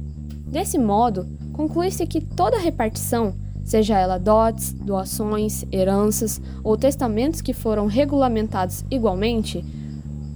Desse 0.46 0.78
modo, 0.78 1.26
conclui-se 1.52 2.06
que 2.06 2.20
toda 2.20 2.56
repartição 2.56 3.34
seja 3.64 3.98
ela 3.98 4.16
dotes, 4.16 4.72
doações, 4.72 5.64
heranças 5.72 6.40
ou 6.62 6.76
testamentos 6.76 7.40
que 7.40 7.52
foram 7.52 7.86
regulamentados 7.86 8.84
igualmente, 8.88 9.64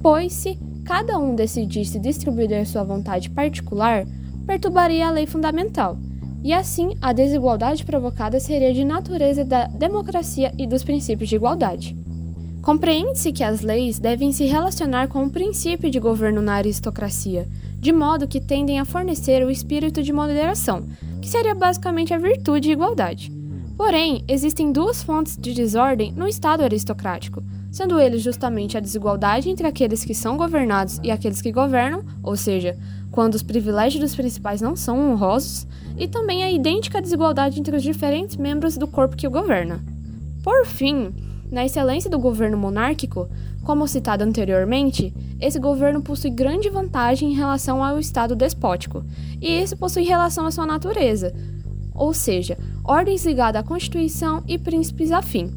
pois 0.02 0.32
se 0.32 0.58
cada 0.84 1.16
um 1.16 1.36
decidisse 1.36 2.00
distribuir 2.00 2.66
sua 2.66 2.82
vontade 2.82 3.30
particular, 3.30 4.04
perturbaria 4.44 5.06
a 5.06 5.12
lei 5.12 5.26
fundamental, 5.26 5.96
e 6.42 6.52
assim 6.52 6.96
a 7.00 7.12
desigualdade 7.12 7.84
provocada 7.84 8.40
seria 8.40 8.74
de 8.74 8.84
natureza 8.84 9.44
da 9.44 9.68
democracia 9.68 10.52
e 10.58 10.66
dos 10.66 10.82
princípios 10.82 11.28
de 11.28 11.36
igualdade. 11.36 11.99
Compreende-se 12.62 13.32
que 13.32 13.42
as 13.42 13.62
leis 13.62 13.98
devem 13.98 14.32
se 14.32 14.44
relacionar 14.44 15.08
com 15.08 15.24
o 15.24 15.30
princípio 15.30 15.90
de 15.90 15.98
governo 15.98 16.42
na 16.42 16.54
aristocracia, 16.54 17.48
de 17.78 17.90
modo 17.90 18.28
que 18.28 18.40
tendem 18.40 18.78
a 18.78 18.84
fornecer 18.84 19.44
o 19.44 19.50
espírito 19.50 20.02
de 20.02 20.12
moderação, 20.12 20.86
que 21.22 21.28
seria 21.28 21.54
basicamente 21.54 22.12
a 22.12 22.18
virtude 22.18 22.68
e 22.68 22.72
igualdade. 22.72 23.32
Porém, 23.78 24.22
existem 24.28 24.72
duas 24.72 25.02
fontes 25.02 25.38
de 25.38 25.54
desordem 25.54 26.12
no 26.12 26.28
Estado 26.28 26.62
aristocrático, 26.62 27.42
sendo 27.70 27.98
eles 27.98 28.20
justamente 28.20 28.76
a 28.76 28.80
desigualdade 28.80 29.48
entre 29.48 29.66
aqueles 29.66 30.04
que 30.04 30.14
são 30.14 30.36
governados 30.36 31.00
e 31.02 31.10
aqueles 31.10 31.40
que 31.40 31.50
governam, 31.50 32.04
ou 32.22 32.36
seja, 32.36 32.76
quando 33.10 33.36
os 33.36 33.42
privilégios 33.42 34.02
dos 34.02 34.14
principais 34.14 34.60
não 34.60 34.76
são 34.76 35.12
honrosos, 35.12 35.66
e 35.96 36.06
também 36.06 36.44
a 36.44 36.50
idêntica 36.50 37.00
desigualdade 37.00 37.58
entre 37.58 37.74
os 37.74 37.82
diferentes 37.82 38.36
membros 38.36 38.76
do 38.76 38.86
corpo 38.86 39.16
que 39.16 39.26
o 39.26 39.30
governa. 39.30 39.82
Por 40.42 40.66
fim, 40.66 41.12
na 41.50 41.64
excelência 41.64 42.08
do 42.08 42.18
governo 42.18 42.56
monárquico, 42.56 43.28
como 43.62 43.86
citado 43.86 44.24
anteriormente, 44.24 45.12
esse 45.40 45.58
governo 45.58 46.00
possui 46.02 46.30
grande 46.30 46.70
vantagem 46.70 47.30
em 47.30 47.34
relação 47.34 47.82
ao 47.84 47.98
Estado 47.98 48.34
despótico, 48.36 49.04
e 49.40 49.62
isso 49.62 49.76
possui 49.76 50.04
relação 50.04 50.46
à 50.46 50.50
sua 50.50 50.66
natureza, 50.66 51.34
ou 51.94 52.14
seja, 52.14 52.56
ordens 52.84 53.24
ligadas 53.26 53.60
à 53.60 53.64
Constituição 53.64 54.42
e 54.46 54.58
príncipes 54.58 55.12
afim. 55.12 55.50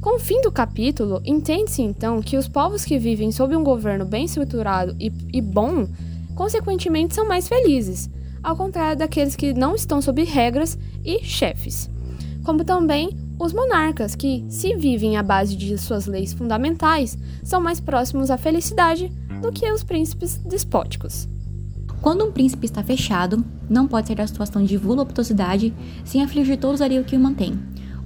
Com 0.00 0.16
o 0.16 0.18
fim 0.18 0.40
do 0.40 0.50
capítulo, 0.50 1.22
entende-se 1.24 1.80
então 1.80 2.20
que 2.20 2.36
os 2.36 2.48
povos 2.48 2.84
que 2.84 2.98
vivem 2.98 3.30
sob 3.30 3.54
um 3.54 3.62
governo 3.62 4.04
bem 4.04 4.24
estruturado 4.24 4.96
e, 4.98 5.12
e 5.32 5.40
bom 5.40 5.86
consequentemente 6.34 7.14
são 7.14 7.26
mais 7.26 7.46
felizes, 7.46 8.10
ao 8.42 8.56
contrário 8.56 8.98
daqueles 8.98 9.36
que 9.36 9.52
não 9.52 9.74
estão 9.74 10.02
sob 10.02 10.24
regras 10.24 10.76
e 11.04 11.24
chefes. 11.24 11.88
Como 12.44 12.64
também 12.64 13.10
os 13.42 13.52
monarcas, 13.52 14.14
que, 14.14 14.44
se 14.48 14.76
vivem 14.76 15.16
à 15.16 15.22
base 15.22 15.56
de 15.56 15.76
suas 15.76 16.06
leis 16.06 16.32
fundamentais, 16.32 17.18
são 17.42 17.60
mais 17.60 17.80
próximos 17.80 18.30
à 18.30 18.38
felicidade 18.38 19.10
do 19.40 19.50
que 19.50 19.70
os 19.70 19.82
príncipes 19.82 20.36
despóticos. 20.36 21.28
Quando 22.00 22.24
um 22.24 22.30
príncipe 22.30 22.66
está 22.66 22.84
fechado, 22.84 23.44
não 23.68 23.88
pode 23.88 24.06
sair 24.06 24.16
da 24.16 24.26
situação 24.26 24.64
de 24.64 24.76
voluptuosidade 24.76 25.74
sem 26.04 26.22
afligir 26.22 26.56
todos 26.56 26.80
ali 26.80 27.02
que 27.02 27.16
o 27.16 27.20
mantém. 27.20 27.58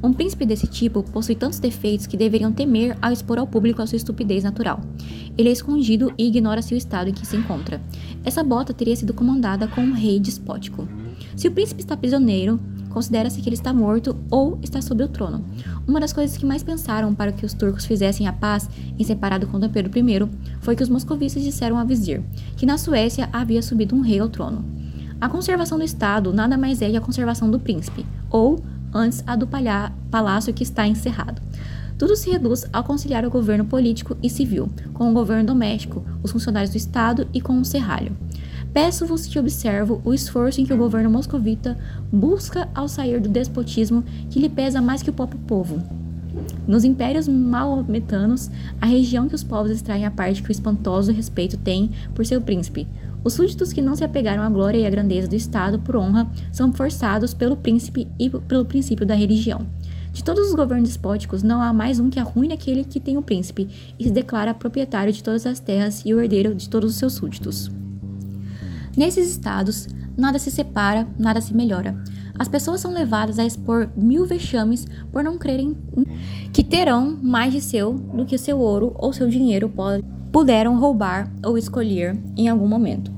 Um 0.02 0.12
príncipe 0.12 0.47
desse 0.47 0.66
tipo 0.66 1.02
possui 1.02 1.35
tantos 1.35 1.59
defeitos 1.59 2.07
que 2.07 2.16
deveriam 2.16 2.52
temer 2.52 2.97
ao 3.02 3.12
expor 3.12 3.38
ao 3.38 3.47
público 3.47 3.83
a 3.83 3.87
sua 3.87 3.97
estupidez 3.97 4.43
natural. 4.45 4.81
Ele 5.37 5.49
é 5.49 5.52
escondido 5.52 6.12
e 6.16 6.28
ignora-se 6.28 6.75
o 6.75 6.76
estado 6.76 7.11
em 7.11 7.14
que 7.14 7.26
se 7.26 7.37
encontra. 7.37 7.81
Essa 8.25 8.43
bota 8.43 8.73
teria 8.73 8.97
sido 8.97 9.12
comandada 9.12 9.69
com 9.69 9.83
um 9.83 9.93
rei 9.93 10.19
despótico. 10.19 10.88
Se 11.35 11.49
o 11.49 11.50
príncipe 11.50 11.81
está 11.81 11.97
prisioneiro, 11.97 12.61
considera-se 12.90 13.40
que 13.40 13.49
ele 13.49 13.57
está 13.57 13.73
morto 13.73 14.16
ou 14.31 14.59
está 14.62 14.81
sob 14.81 15.02
o 15.05 15.09
trono. 15.09 15.45
Uma 15.87 16.00
das 16.00 16.12
coisas 16.12 16.37
que 16.37 16.47
mais 16.47 16.62
pensaram 16.62 17.14
para 17.14 17.33
que 17.33 17.45
os 17.45 17.55
turcos 17.55 17.85
fizessem 17.85 18.26
a 18.26 18.33
paz 18.33 18.69
em 18.99 19.05
separado 19.05 19.47
com 19.47 19.61
Dom 19.61 19.69
Pedro 19.69 19.90
I 19.97 20.28
foi 20.61 20.75
que 20.75 20.83
os 20.83 20.88
moscovitas 20.88 21.43
disseram 21.43 21.78
a 21.78 21.85
vizir 21.85 22.23
que 22.57 22.66
na 22.66 22.78
Suécia 22.78 23.28
havia 23.33 23.62
subido 23.62 23.95
um 23.95 24.00
rei 24.00 24.19
ao 24.19 24.28
trono. 24.28 24.64
A 25.21 25.28
conservação 25.28 25.78
do 25.78 25.85
Estado 25.85 26.33
nada 26.33 26.59
mais 26.59 26.83
é 26.83 26.90
que 26.90 26.97
a 26.97 27.00
conservação 27.00 27.50
do 27.50 27.59
príncipe, 27.59 28.05
ou, 28.31 28.62
antes, 28.93 29.25
a 29.26 29.35
do 29.35 29.49
palácio 30.11 30.52
que 30.52 30.62
está 30.62 30.87
encerrado. 30.87 31.40
Tudo 31.99 32.14
se 32.14 32.31
reduz 32.31 32.66
ao 32.71 32.85
conciliar 32.85 33.25
o 33.25 33.31
governo 33.31 33.64
político 33.64 34.14
e 34.23 34.28
civil, 34.28 34.69
com 34.93 35.11
o 35.11 35.14
governo 35.14 35.47
doméstico, 35.47 36.05
os 36.23 36.31
funcionários 36.31 36.71
do 36.71 36.76
Estado 36.76 37.26
e 37.33 37.40
com 37.40 37.59
o 37.59 37.64
serralho. 37.64 38.14
Peço-vos 38.76 39.26
que 39.26 39.38
observo 39.38 40.02
o 40.04 40.12
esforço 40.12 40.61
em 40.61 40.66
que 40.66 40.75
o 40.75 40.76
governo 40.76 41.09
moscovita 41.09 41.78
busca 42.12 42.68
ao 42.75 42.87
sair 42.87 43.18
do 43.18 43.26
despotismo 43.26 44.04
que 44.28 44.38
lhe 44.38 44.50
pesa 44.50 44.83
mais 44.83 45.02
que 45.02 45.09
o 45.09 45.14
próprio 45.14 45.40
povo. 45.47 45.83
Nos 46.68 46.85
impérios 46.85 47.26
maometanos, 47.26 48.50
a 48.78 48.85
região 48.85 49.30
que 49.30 49.35
os 49.35 49.42
povos 49.42 49.71
extraem 49.71 50.04
a 50.04 50.11
parte 50.11 50.42
que 50.42 50.50
o 50.50 50.52
espantoso 50.52 51.11
respeito 51.11 51.56
tem 51.56 51.90
por 52.14 52.26
seu 52.26 52.38
príncipe. 52.38 52.87
Os 53.25 53.33
súditos 53.33 53.73
que 53.73 53.80
não 53.80 53.97
se 53.97 54.04
apegaram 54.04 54.42
à 54.42 54.50
glória 54.50 54.76
e 54.76 54.87
à 54.87 54.90
grandeza 54.90 55.26
do 55.26 55.35
Estado 55.35 55.78
por 55.78 55.97
honra 55.97 56.30
são 56.52 56.71
forçados 56.71 57.33
pelo 57.33 57.56
príncipe 57.56 58.06
e 58.18 58.28
pelo 58.28 58.66
princípio 58.66 59.06
da 59.06 59.14
religião. 59.14 59.66
De 60.12 60.23
todos 60.23 60.50
os 60.50 60.54
governos 60.54 60.90
despóticos, 60.90 61.42
não 61.42 61.62
há 61.62 61.73
mais 61.73 61.99
um 61.99 62.11
que 62.11 62.21
arruine 62.21 62.52
aquele 62.52 62.85
que 62.85 63.00
tem 63.00 63.16
o 63.16 63.23
príncipe 63.23 63.71
e 63.99 64.04
se 64.04 64.11
declara 64.11 64.52
proprietário 64.52 65.14
de 65.14 65.23
todas 65.23 65.47
as 65.47 65.61
terras 65.61 66.02
e 66.04 66.12
o 66.12 66.21
herdeiro 66.21 66.54
de 66.54 66.68
todos 66.68 66.90
os 66.90 66.97
seus 66.97 67.14
súditos. 67.14 67.71
Nesses 68.97 69.31
estados, 69.31 69.87
nada 70.17 70.38
se 70.38 70.50
separa, 70.50 71.07
nada 71.19 71.41
se 71.41 71.55
melhora. 71.55 72.03
As 72.38 72.49
pessoas 72.49 72.81
são 72.81 72.93
levadas 72.93 73.38
a 73.38 73.45
expor 73.45 73.91
mil 73.97 74.25
vexames 74.25 74.87
por 75.12 75.23
não 75.23 75.37
crerem 75.37 75.76
que 76.53 76.65
terão 76.65 77.19
mais 77.23 77.53
de 77.53 77.61
seu 77.61 77.93
do 77.93 78.25
que 78.25 78.38
seu 78.38 78.59
ouro 78.59 78.95
ou 78.99 79.12
seu 79.12 79.29
dinheiro 79.29 79.71
puderam 80.33 80.79
roubar 80.79 81.31
ou 81.45 81.59
escolher 81.59 82.19
em 82.37 82.49
algum 82.49 82.67
momento. 82.67 83.11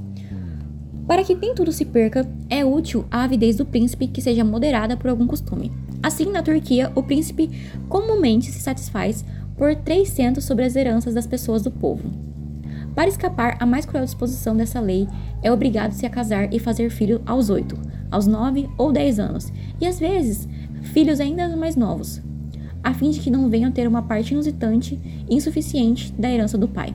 Para 1.06 1.24
que 1.24 1.34
nem 1.34 1.54
tudo 1.54 1.72
se 1.72 1.84
perca, 1.84 2.28
é 2.50 2.64
útil 2.64 3.06
a 3.10 3.24
avidez 3.24 3.56
do 3.56 3.64
príncipe 3.64 4.08
que 4.08 4.20
seja 4.20 4.44
moderada 4.44 4.96
por 4.96 5.08
algum 5.08 5.26
costume. 5.26 5.72
Assim, 6.02 6.30
na 6.30 6.42
Turquia, 6.42 6.92
o 6.94 7.02
príncipe 7.02 7.50
comumente 7.88 8.50
se 8.50 8.60
satisfaz 8.60 9.24
por 9.56 9.74
300 9.74 10.44
sobre 10.44 10.64
as 10.64 10.76
heranças 10.76 11.14
das 11.14 11.26
pessoas 11.26 11.62
do 11.62 11.70
povo. 11.70 12.28
Para 12.94 13.08
escapar 13.08 13.56
à 13.60 13.64
mais 13.64 13.86
cruel 13.86 14.04
disposição 14.04 14.56
dessa 14.56 14.80
lei, 14.80 15.08
é 15.42 15.52
obrigado-se 15.52 16.04
a 16.04 16.10
casar 16.10 16.52
e 16.52 16.58
fazer 16.58 16.90
filho 16.90 17.20
aos 17.26 17.50
8, 17.50 17.76
aos 18.10 18.26
9 18.26 18.68
ou 18.76 18.92
10 18.92 19.20
anos, 19.20 19.52
e 19.80 19.86
às 19.86 19.98
vezes 19.98 20.48
filhos 20.82 21.20
ainda 21.20 21.48
mais 21.56 21.76
novos, 21.76 22.20
a 22.82 22.94
fim 22.94 23.10
de 23.10 23.20
que 23.20 23.30
não 23.30 23.48
venham 23.48 23.70
ter 23.70 23.86
uma 23.86 24.02
parte 24.02 24.32
inusitante 24.32 24.98
e 25.28 25.34
insuficiente 25.34 26.12
da 26.12 26.30
herança 26.30 26.56
do 26.56 26.68
pai. 26.68 26.94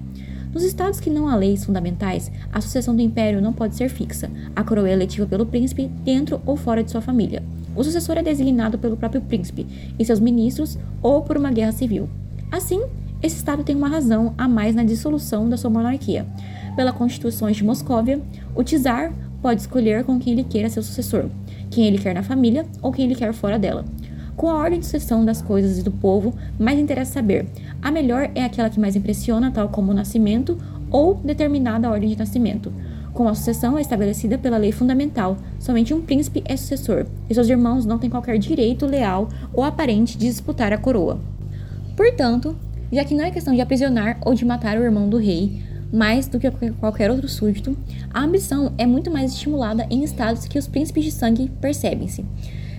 Nos 0.54 0.64
estados 0.64 1.00
que 1.00 1.10
não 1.10 1.28
há 1.28 1.36
leis 1.36 1.66
fundamentais, 1.66 2.32
a 2.52 2.62
sucessão 2.62 2.96
do 2.96 3.02
império 3.02 3.42
não 3.42 3.52
pode 3.52 3.76
ser 3.76 3.90
fixa. 3.90 4.30
A 4.56 4.64
coroa 4.64 4.88
é 4.88 4.94
eletiva 4.94 5.26
pelo 5.26 5.48
príncipe 5.48 5.88
dentro 6.04 6.40
ou 6.46 6.56
fora 6.56 6.84
de 6.84 6.92
sua 6.92 7.02
família. 7.02 7.42
O 7.76 7.84
sucessor 7.84 8.18
é 8.20 8.22
designado 8.24 8.78
pelo 8.78 8.96
próprio 8.96 9.22
príncipe 9.22 9.66
e 9.98 10.06
seus 10.06 10.20
ministros 10.20 10.78
ou 11.02 11.24
por 11.24 11.38
uma 11.38 11.52
guerra 11.52 11.72
civil. 11.72 12.08
Assim, 12.52 12.84
esse 13.24 13.38
Estado 13.38 13.64
tem 13.64 13.76
uma 13.76 13.88
razão 13.88 14.36
a 14.38 14.48
mais 14.48 14.76
na 14.76 14.84
dissolução 14.84 15.50
da 15.50 15.58
sua 15.58 15.72
monarquia. 15.72 16.28
Pela 16.76 16.92
Constituição 16.92 17.52
de 17.52 17.64
Moscóvia, 17.64 18.20
o 18.56 18.64
czar 18.64 19.14
pode 19.42 19.62
escolher 19.62 20.04
com 20.04 20.18
quem 20.18 20.34
ele 20.34 20.44
queira 20.44 20.70
seu 20.70 20.82
sucessor, 20.82 21.26
quem 21.70 21.86
ele 21.86 22.00
quer 22.00 22.16
na 22.16 22.24
família 22.24 22.66
ou 22.82 22.92
quem 22.92 23.06
ele 23.06 23.16
quer 23.16 23.32
fora 23.34 23.60
dela. 23.60 23.86
Com 24.36 24.50
a 24.50 24.56
ordem 24.56 24.80
de 24.80 24.86
sucessão 24.86 25.24
das 25.24 25.42
coisas 25.42 25.78
e 25.78 25.84
do 25.84 25.92
povo, 25.92 26.34
mais 26.58 26.80
interessa 26.80 27.14
saber: 27.14 27.46
a 27.82 27.92
melhor 27.92 28.32
é 28.34 28.44
aquela 28.44 28.70
que 28.70 28.80
mais 28.80 28.96
impressiona, 28.96 29.52
tal 29.52 29.70
como 29.70 29.92
o 29.92 29.96
nascimento 29.96 30.58
ou 30.90 31.16
determinada 31.16 31.90
ordem 31.90 32.10
de 32.10 32.18
nascimento. 32.18 32.74
Com 33.14 33.28
a 33.28 33.36
sucessão 33.36 33.78
é 33.78 33.82
estabelecida 33.82 34.40
pela 34.40 34.58
lei 34.58 34.72
fundamental, 34.72 35.38
somente 35.60 35.94
um 35.94 36.02
príncipe 36.02 36.42
é 36.46 36.58
sucessor, 36.58 37.06
e 37.30 37.34
seus 37.36 37.48
irmãos 37.48 37.86
não 37.86 38.00
têm 38.00 38.10
qualquer 38.10 38.40
direito 38.40 38.88
leal 38.88 39.30
ou 39.54 39.64
aparente 39.64 40.18
de 40.18 40.26
disputar 40.26 40.74
a 40.74 40.80
coroa. 40.80 41.20
Portanto, 41.96 42.56
já 42.92 43.06
que 43.06 43.14
não 43.14 43.24
é 43.24 43.30
questão 43.30 43.54
de 43.54 43.62
aprisionar 43.62 44.18
ou 44.26 44.34
de 44.34 44.44
matar 44.44 44.80
o 44.80 44.84
irmão 44.84 45.08
do 45.08 45.18
rei, 45.18 45.62
mais 45.94 46.28
do 46.28 46.40
que 46.40 46.50
qualquer 46.80 47.12
outro 47.12 47.30
súdito, 47.30 47.78
a 48.12 48.24
ambição 48.24 48.74
é 48.80 48.86
muito 48.86 49.12
mais 49.12 49.32
estimulada 49.32 49.86
em 49.92 50.04
estados 50.04 50.46
que 50.46 50.58
os 50.58 50.68
príncipes 50.68 51.04
de 51.04 51.12
sangue 51.12 51.52
percebem-se. 51.62 52.26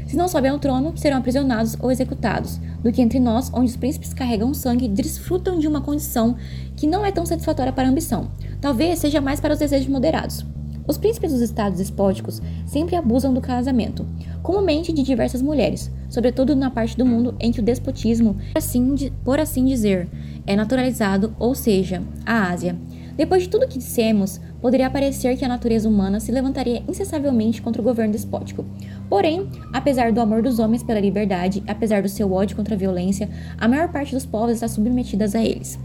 Se 0.07 0.17
não 0.17 0.29
sobem 0.29 0.51
ao 0.51 0.59
trono, 0.59 0.93
serão 0.97 1.19
aprisionados 1.19 1.77
ou 1.81 1.91
executados, 1.91 2.61
do 2.83 2.93
que 2.93 3.01
entre 3.01 3.21
nós, 3.21 3.51
onde 3.55 3.71
os 3.71 3.77
príncipes 3.77 4.13
carregam 4.13 4.53
sangue 4.53 4.89
desfrutam 4.89 5.59
de 5.59 5.69
uma 5.69 5.81
condição 5.81 6.37
que 6.77 6.87
não 6.87 7.05
é 7.05 7.13
tão 7.13 7.25
satisfatória 7.25 7.73
para 7.73 7.89
a 7.89 7.91
ambição. 7.91 8.31
Talvez 8.61 8.99
seja 8.99 9.21
mais 9.21 9.41
para 9.41 9.55
os 9.55 9.61
desejos 9.61 9.89
moderados. 9.89 10.45
Os 10.87 10.99
príncipes 10.99 11.33
dos 11.33 11.41
estados 11.41 11.79
despóticos 11.79 12.43
sempre 12.67 12.95
abusam 12.95 13.33
do 13.33 13.41
casamento, 13.41 14.07
comumente 14.43 14.93
de 14.93 15.03
diversas 15.03 15.41
mulheres, 15.41 15.91
sobretudo 16.11 16.55
na 16.55 16.71
parte 16.71 16.97
do 16.97 17.07
mundo 17.07 17.35
em 17.41 17.51
que 17.51 17.61
o 17.61 17.63
despotismo, 17.63 18.35
por 18.35 18.59
assim, 18.59 19.13
por 19.25 19.41
assim 19.41 19.65
dizer, 19.65 20.07
é 20.47 20.55
naturalizado, 20.55 21.35
ou 21.39 21.55
seja, 21.55 22.03
a 22.27 22.51
Ásia. 22.51 22.77
Depois 23.17 23.45
de 23.45 23.49
tudo 23.49 23.69
que 23.69 23.79
dissemos, 23.79 24.41
poderia 24.61 24.91
parecer 24.91 25.37
que 25.37 25.45
a 25.45 25.49
natureza 25.49 25.89
humana 25.89 26.19
se 26.19 26.33
levantaria 26.33 26.83
incessavelmente 26.89 27.63
contra 27.63 27.81
o 27.81 27.85
governo 27.85 28.13
despótico. 28.13 28.65
Porém, 29.09 29.49
apesar 29.73 30.13
do 30.13 30.21
amor 30.21 30.43
dos 30.43 30.59
homens 30.59 30.83
pela 30.83 31.01
liberdade, 31.01 31.63
apesar 31.67 32.03
do 32.03 32.09
seu 32.09 32.33
ódio 32.33 32.57
contra 32.57 32.75
a 32.75 32.79
violência, 32.79 33.29
a 33.57 33.69
maior 33.69 33.91
parte 33.91 34.15
dos 34.15 34.27
povos 34.27 34.55
está 34.55 34.67
submetida 34.67 35.27
a 35.33 35.45
eles. 35.45 35.79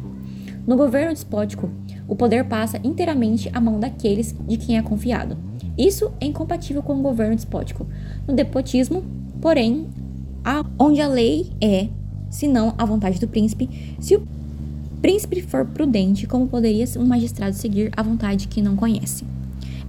No 0.66 0.76
governo 0.76 1.14
despótico, 1.14 1.70
o 2.08 2.16
poder 2.16 2.46
passa 2.46 2.80
inteiramente 2.84 3.50
à 3.54 3.62
mão 3.62 3.80
daqueles 3.80 4.36
de 4.48 4.58
quem 4.58 4.78
é 4.78 4.82
confiado. 4.82 5.38
Isso 5.78 6.12
é 6.20 6.26
incompatível 6.26 6.84
com 6.84 6.94
o 6.94 7.02
governo 7.02 7.36
despótico. 7.36 7.88
No 8.28 8.34
despotismo, 8.34 9.04
porém, 9.42 9.88
a, 10.44 10.66
onde 10.78 11.02
a 11.02 11.08
lei 11.08 11.52
é, 11.62 11.90
se 12.30 12.48
não 12.48 12.74
a 12.78 12.86
vontade 12.86 13.20
do 13.20 13.28
príncipe, 13.28 13.96
se 14.00 14.16
o 14.16 14.28
príncipe 15.02 15.42
for 15.42 15.66
prudente, 15.66 16.28
como 16.28 16.48
poderia 16.48 16.86
um 16.98 17.06
magistrado 17.06 17.56
seguir 17.56 17.90
a 17.96 18.04
vontade 18.04 18.48
que 18.48 18.62
não 18.62 18.76
conhece? 18.76 19.24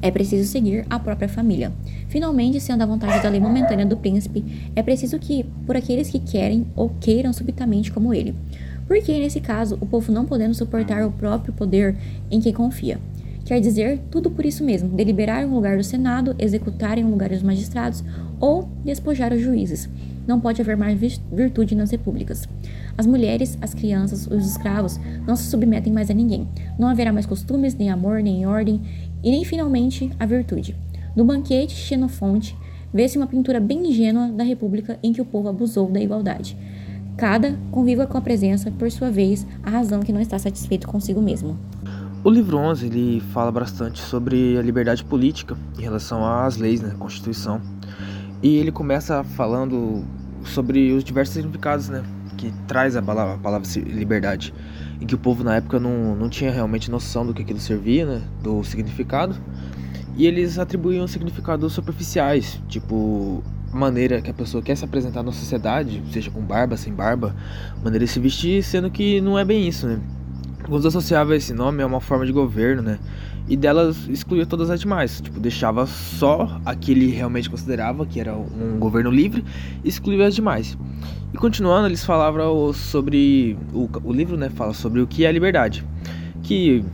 É 0.02 0.10
preciso 0.10 0.48
seguir 0.48 0.86
a 0.88 0.98
própria 0.98 1.28
família. 1.28 1.72
Finalmente, 2.08 2.60
sendo 2.60 2.82
a 2.82 2.86
vontade 2.86 3.22
da 3.22 3.28
lei 3.28 3.40
momentânea 3.40 3.84
do 3.84 3.96
príncipe, 3.96 4.44
é 4.74 4.82
preciso 4.82 5.18
que, 5.18 5.44
por 5.66 5.76
aqueles 5.76 6.08
que 6.08 6.18
querem 6.18 6.66
ou 6.74 6.90
queiram 7.00 7.32
subitamente 7.32 7.92
como 7.92 8.14
ele. 8.14 8.34
Porque, 8.86 9.12
nesse 9.12 9.40
caso, 9.40 9.76
o 9.80 9.86
povo 9.86 10.10
não 10.10 10.24
podendo 10.24 10.54
suportar 10.54 11.04
o 11.04 11.12
próprio 11.12 11.52
poder 11.52 11.96
em 12.30 12.40
que 12.40 12.52
confia. 12.52 12.98
Quer 13.44 13.60
dizer, 13.60 14.00
tudo 14.10 14.30
por 14.30 14.46
isso 14.46 14.64
mesmo: 14.64 14.88
deliberar 14.88 15.42
em 15.42 15.50
lugar 15.50 15.76
do 15.76 15.84
Senado, 15.84 16.34
executar 16.38 16.98
em 16.98 17.04
lugar 17.04 17.30
dos 17.30 17.42
magistrados 17.42 18.02
ou 18.38 18.68
despojar 18.84 19.32
os 19.32 19.40
juízes. 19.40 19.88
Não 20.30 20.38
pode 20.38 20.62
haver 20.62 20.76
mais 20.76 20.96
virtude 21.32 21.74
nas 21.74 21.90
repúblicas. 21.90 22.48
As 22.96 23.04
mulheres, 23.04 23.58
as 23.60 23.74
crianças, 23.74 24.28
os 24.28 24.46
escravos 24.46 24.96
não 25.26 25.34
se 25.34 25.50
submetem 25.50 25.92
mais 25.92 26.08
a 26.08 26.14
ninguém. 26.14 26.46
Não 26.78 26.86
haverá 26.86 27.12
mais 27.12 27.26
costumes, 27.26 27.74
nem 27.74 27.90
amor, 27.90 28.22
nem 28.22 28.46
ordem, 28.46 28.80
e 29.24 29.28
nem 29.32 29.44
finalmente 29.44 30.08
a 30.20 30.26
virtude. 30.26 30.76
No 31.16 31.24
banquete 31.24 31.74
Xenofonte, 31.74 32.56
vê-se 32.94 33.18
uma 33.18 33.26
pintura 33.26 33.58
bem 33.58 33.88
ingênua 33.88 34.28
da 34.28 34.44
república 34.44 35.00
em 35.02 35.12
que 35.12 35.20
o 35.20 35.24
povo 35.24 35.48
abusou 35.48 35.90
da 35.90 36.00
igualdade. 36.00 36.56
Cada 37.16 37.58
conviva 37.72 38.06
com 38.06 38.16
a 38.16 38.20
presença, 38.20 38.70
por 38.70 38.88
sua 38.88 39.10
vez, 39.10 39.44
a 39.64 39.70
razão 39.70 39.98
que 39.98 40.12
não 40.12 40.20
está 40.20 40.38
satisfeito 40.38 40.86
consigo 40.86 41.20
mesmo. 41.20 41.58
O 42.22 42.30
livro 42.30 42.56
11 42.56 42.86
ele 42.86 43.20
fala 43.32 43.50
bastante 43.50 44.00
sobre 44.00 44.56
a 44.56 44.62
liberdade 44.62 45.02
política 45.02 45.58
em 45.76 45.82
relação 45.82 46.24
às 46.24 46.56
leis, 46.56 46.80
né, 46.80 46.94
Constituição. 46.96 47.60
E 48.40 48.56
ele 48.56 48.70
começa 48.70 49.22
falando 49.22 50.04
sobre 50.44 50.92
os 50.92 51.04
diversos 51.04 51.34
significados, 51.34 51.88
né, 51.88 52.02
que 52.36 52.52
traz 52.66 52.96
a 52.96 53.02
palavra, 53.02 53.34
a 53.34 53.38
palavra 53.38 53.68
liberdade, 53.86 54.54
em 55.00 55.06
que 55.06 55.14
o 55.14 55.18
povo 55.18 55.44
na 55.44 55.56
época 55.56 55.78
não, 55.78 56.16
não 56.16 56.28
tinha 56.28 56.50
realmente 56.50 56.90
noção 56.90 57.26
do 57.26 57.34
que 57.34 57.42
aquilo 57.42 57.60
servia, 57.60 58.06
né, 58.06 58.22
do 58.42 58.62
significado. 58.64 59.36
e 60.16 60.26
eles 60.26 60.58
atribuíam 60.58 61.06
significados 61.06 61.72
superficiais, 61.72 62.60
tipo 62.68 63.42
maneira 63.72 64.20
que 64.20 64.30
a 64.30 64.34
pessoa 64.34 64.62
quer 64.62 64.76
se 64.76 64.84
apresentar 64.84 65.22
na 65.22 65.32
sociedade, 65.32 66.02
seja 66.12 66.30
com 66.30 66.40
barba, 66.40 66.76
sem 66.76 66.92
barba, 66.92 67.34
maneira 67.82 68.04
de 68.04 68.10
se 68.10 68.18
vestir, 68.18 68.62
sendo 68.62 68.90
que 68.90 69.20
não 69.20 69.38
é 69.38 69.44
bem 69.44 69.66
isso, 69.68 69.86
né? 69.86 70.00
Alguns 70.70 70.86
associavam 70.86 71.34
esse 71.34 71.52
nome 71.52 71.82
a 71.82 71.86
uma 71.86 72.00
forma 72.00 72.24
de 72.24 72.30
governo, 72.30 72.80
né? 72.80 73.00
E 73.48 73.56
delas 73.56 74.06
excluía 74.08 74.46
todas 74.46 74.70
as 74.70 74.78
demais, 74.78 75.20
tipo, 75.20 75.40
deixava 75.40 75.84
só 75.84 76.60
a 76.64 76.76
que 76.76 76.92
ele 76.92 77.10
realmente 77.10 77.50
considerava 77.50 78.06
que 78.06 78.20
era 78.20 78.36
um 78.36 78.78
governo 78.78 79.10
livre 79.10 79.44
excluía 79.84 80.28
as 80.28 80.34
demais. 80.36 80.78
E 81.34 81.36
continuando, 81.36 81.88
eles 81.88 82.04
falavam 82.04 82.72
sobre. 82.72 83.58
O, 83.74 83.88
o 84.04 84.12
livro 84.12 84.36
né, 84.36 84.48
fala 84.48 84.72
sobre 84.72 85.00
o 85.00 85.08
que 85.08 85.24
é 85.24 85.28
a 85.28 85.32
liberdade. 85.32 85.84
Que 86.40 86.84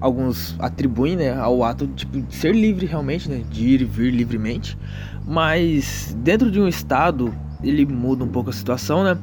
alguns 0.00 0.56
atribuem 0.58 1.14
né, 1.14 1.32
ao 1.32 1.62
ato 1.62 1.86
tipo, 1.86 2.20
de 2.20 2.34
ser 2.34 2.52
livre 2.52 2.84
realmente, 2.84 3.30
né, 3.30 3.44
de 3.48 3.64
ir 3.64 3.80
e 3.82 3.84
vir 3.84 4.12
livremente. 4.12 4.76
Mas 5.24 6.16
dentro 6.20 6.50
de 6.50 6.60
um 6.60 6.66
estado, 6.66 7.32
ele 7.62 7.86
muda 7.86 8.24
um 8.24 8.28
pouco 8.28 8.50
a 8.50 8.52
situação, 8.52 9.04
né? 9.04 9.16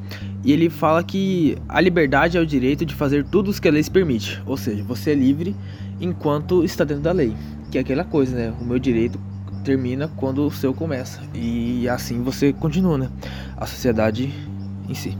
E 0.44 0.52
ele 0.52 0.70
fala 0.70 1.02
que 1.02 1.56
a 1.68 1.80
liberdade 1.80 2.36
é 2.36 2.40
o 2.40 2.46
direito 2.46 2.86
de 2.86 2.94
fazer 2.94 3.24
tudo 3.24 3.50
o 3.50 3.60
que 3.60 3.68
a 3.68 3.70
lei 3.70 3.82
permite. 3.84 4.40
Ou 4.46 4.56
seja, 4.56 4.82
você 4.84 5.10
é 5.10 5.14
livre 5.14 5.54
enquanto 6.00 6.64
está 6.64 6.84
dentro 6.84 7.02
da 7.02 7.12
lei. 7.12 7.34
Que 7.70 7.78
é 7.78 7.80
aquela 7.80 8.04
coisa, 8.04 8.36
né? 8.36 8.54
O 8.60 8.64
meu 8.64 8.78
direito 8.78 9.18
termina 9.64 10.08
quando 10.16 10.46
o 10.46 10.50
seu 10.50 10.72
começa. 10.72 11.20
E 11.34 11.88
assim 11.88 12.22
você 12.22 12.52
continua, 12.52 12.96
né? 12.96 13.10
A 13.56 13.66
sociedade 13.66 14.32
em 14.88 14.94
si. 14.94 15.16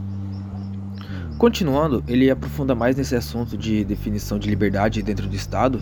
Continuando, 1.37 2.03
ele 2.07 2.29
aprofunda 2.29 2.75
mais 2.75 2.95
nesse 2.97 3.15
assunto 3.15 3.57
de 3.57 3.85
definição 3.85 4.37
de 4.37 4.49
liberdade 4.49 5.01
dentro 5.01 5.27
do 5.27 5.35
Estado 5.35 5.81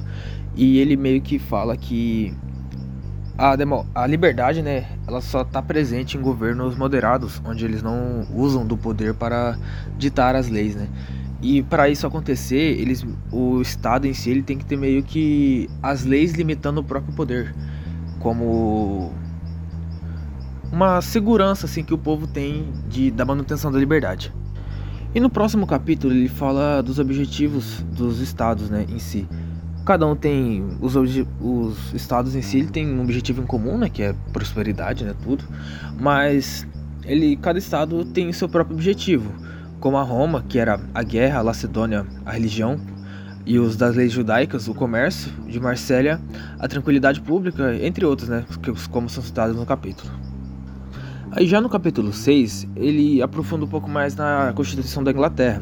e 0.56 0.78
ele 0.78 0.95
meio 0.95 1.19
que 1.21 1.39
fala 1.39 1.76
que 1.76 2.32
a, 3.38 3.56
demo, 3.56 3.86
a 3.93 4.08
liberdade, 4.08 4.62
né, 4.62 4.88
ela 5.08 5.21
só 5.21 5.41
está 5.41 5.62
presente 5.62 6.17
em 6.17 6.21
governos 6.21 6.76
moderados, 6.76 7.41
onde 7.45 7.63
eles 7.63 7.84
não 7.84 8.28
usam 8.34 8.65
do 8.65 8.76
poder 8.76 9.13
para 9.13 9.58
ditar 9.97 10.36
as 10.36 10.50
leis, 10.50 10.76
né? 10.76 10.88
E 11.39 11.62
para 11.62 11.88
isso 11.88 12.08
acontecer, 12.08 12.80
eles, 12.80 13.06
o 13.32 13.62
Estado 13.62 14.08
em 14.08 14.13
si 14.13 14.32
ele 14.32 14.41
tem 14.41 14.58
que 14.58 14.65
ter 14.65 14.76
meio 14.76 15.04
que 15.04 15.69
as 15.84 16.04
leis 16.04 16.34
limitando 16.34 16.82
o 16.82 16.84
próprio 16.84 17.13
poder, 17.13 17.54
como 18.19 19.13
uma 20.71 21.00
segurança 21.00 21.67
assim 21.67 21.84
que 21.84 21.93
o 21.93 21.97
povo 21.97 22.26
tem 22.26 22.71
de 22.89 23.12
da 23.12 23.23
manutenção 23.23 23.71
da 23.71 23.78
liberdade. 23.78 24.34
E 25.13 25.19
no 25.19 25.30
próximo 25.30 25.67
capítulo 25.67 26.12
ele 26.12 26.28
fala 26.28 26.82
dos 26.82 26.97
objetivos 26.97 27.84
dos 27.95 28.19
estados, 28.19 28.69
né, 28.71 28.86
em 28.89 28.97
si. 28.97 29.28
Cada 29.88 30.06
um 30.06 30.17
tem 30.17 30.67
os, 30.82 30.97
os 30.97 31.93
estados 31.93 32.36
em 32.36 32.41
si, 32.41 32.58
ele 32.58 32.67
tem 32.67 32.86
um 32.86 33.02
objetivo 33.02 33.41
em 33.41 33.45
comum, 33.45 33.78
né, 33.78 33.88
que 33.88 34.04
é 34.04 34.13
prosperidade, 34.34 35.06
né, 35.06 35.15
tudo. 35.23 35.45
Mas 35.97 36.67
ele 37.06 37.38
cada 37.38 37.58
estado 37.58 38.04
tem 38.04 38.34
seu 38.34 38.50
próprio 38.50 38.76
objetivo, 38.76 39.34
como 39.80 39.95
a 39.95 40.04
Roma, 40.04 40.43
que 40.45 40.60
era 40.60 40.78
a 40.93 41.04
guerra, 41.04 41.39
a 41.39 41.41
Lacedônia, 41.41 42.06
a 42.26 42.32
religião, 42.34 42.78
e 43.45 43.58
os 43.58 43.78
das 43.78 43.95
leis 43.95 44.12
judaicas, 44.12 44.67
o 44.67 44.73
comércio, 44.73 45.32
de 45.47 45.58
Marsella, 45.58 46.19
a 46.60 46.67
tranquilidade 46.67 47.21
pública, 47.21 47.73
entre 47.82 48.06
outros, 48.06 48.28
né, 48.28 48.43
como 48.91 49.08
são 49.08 49.23
citados 49.23 49.56
no 49.56 49.65
capítulo. 49.65 50.12
Aí 51.32 51.47
já 51.47 51.62
no 51.62 51.69
capítulo 51.69 52.12
6, 52.12 52.67
ele 52.76 53.21
aprofunda 53.21 53.63
um 53.63 53.67
pouco 53.67 53.89
mais 53.89 54.15
na 54.15 54.52
Constituição 54.54 55.02
da 55.02 55.12
Inglaterra, 55.12 55.62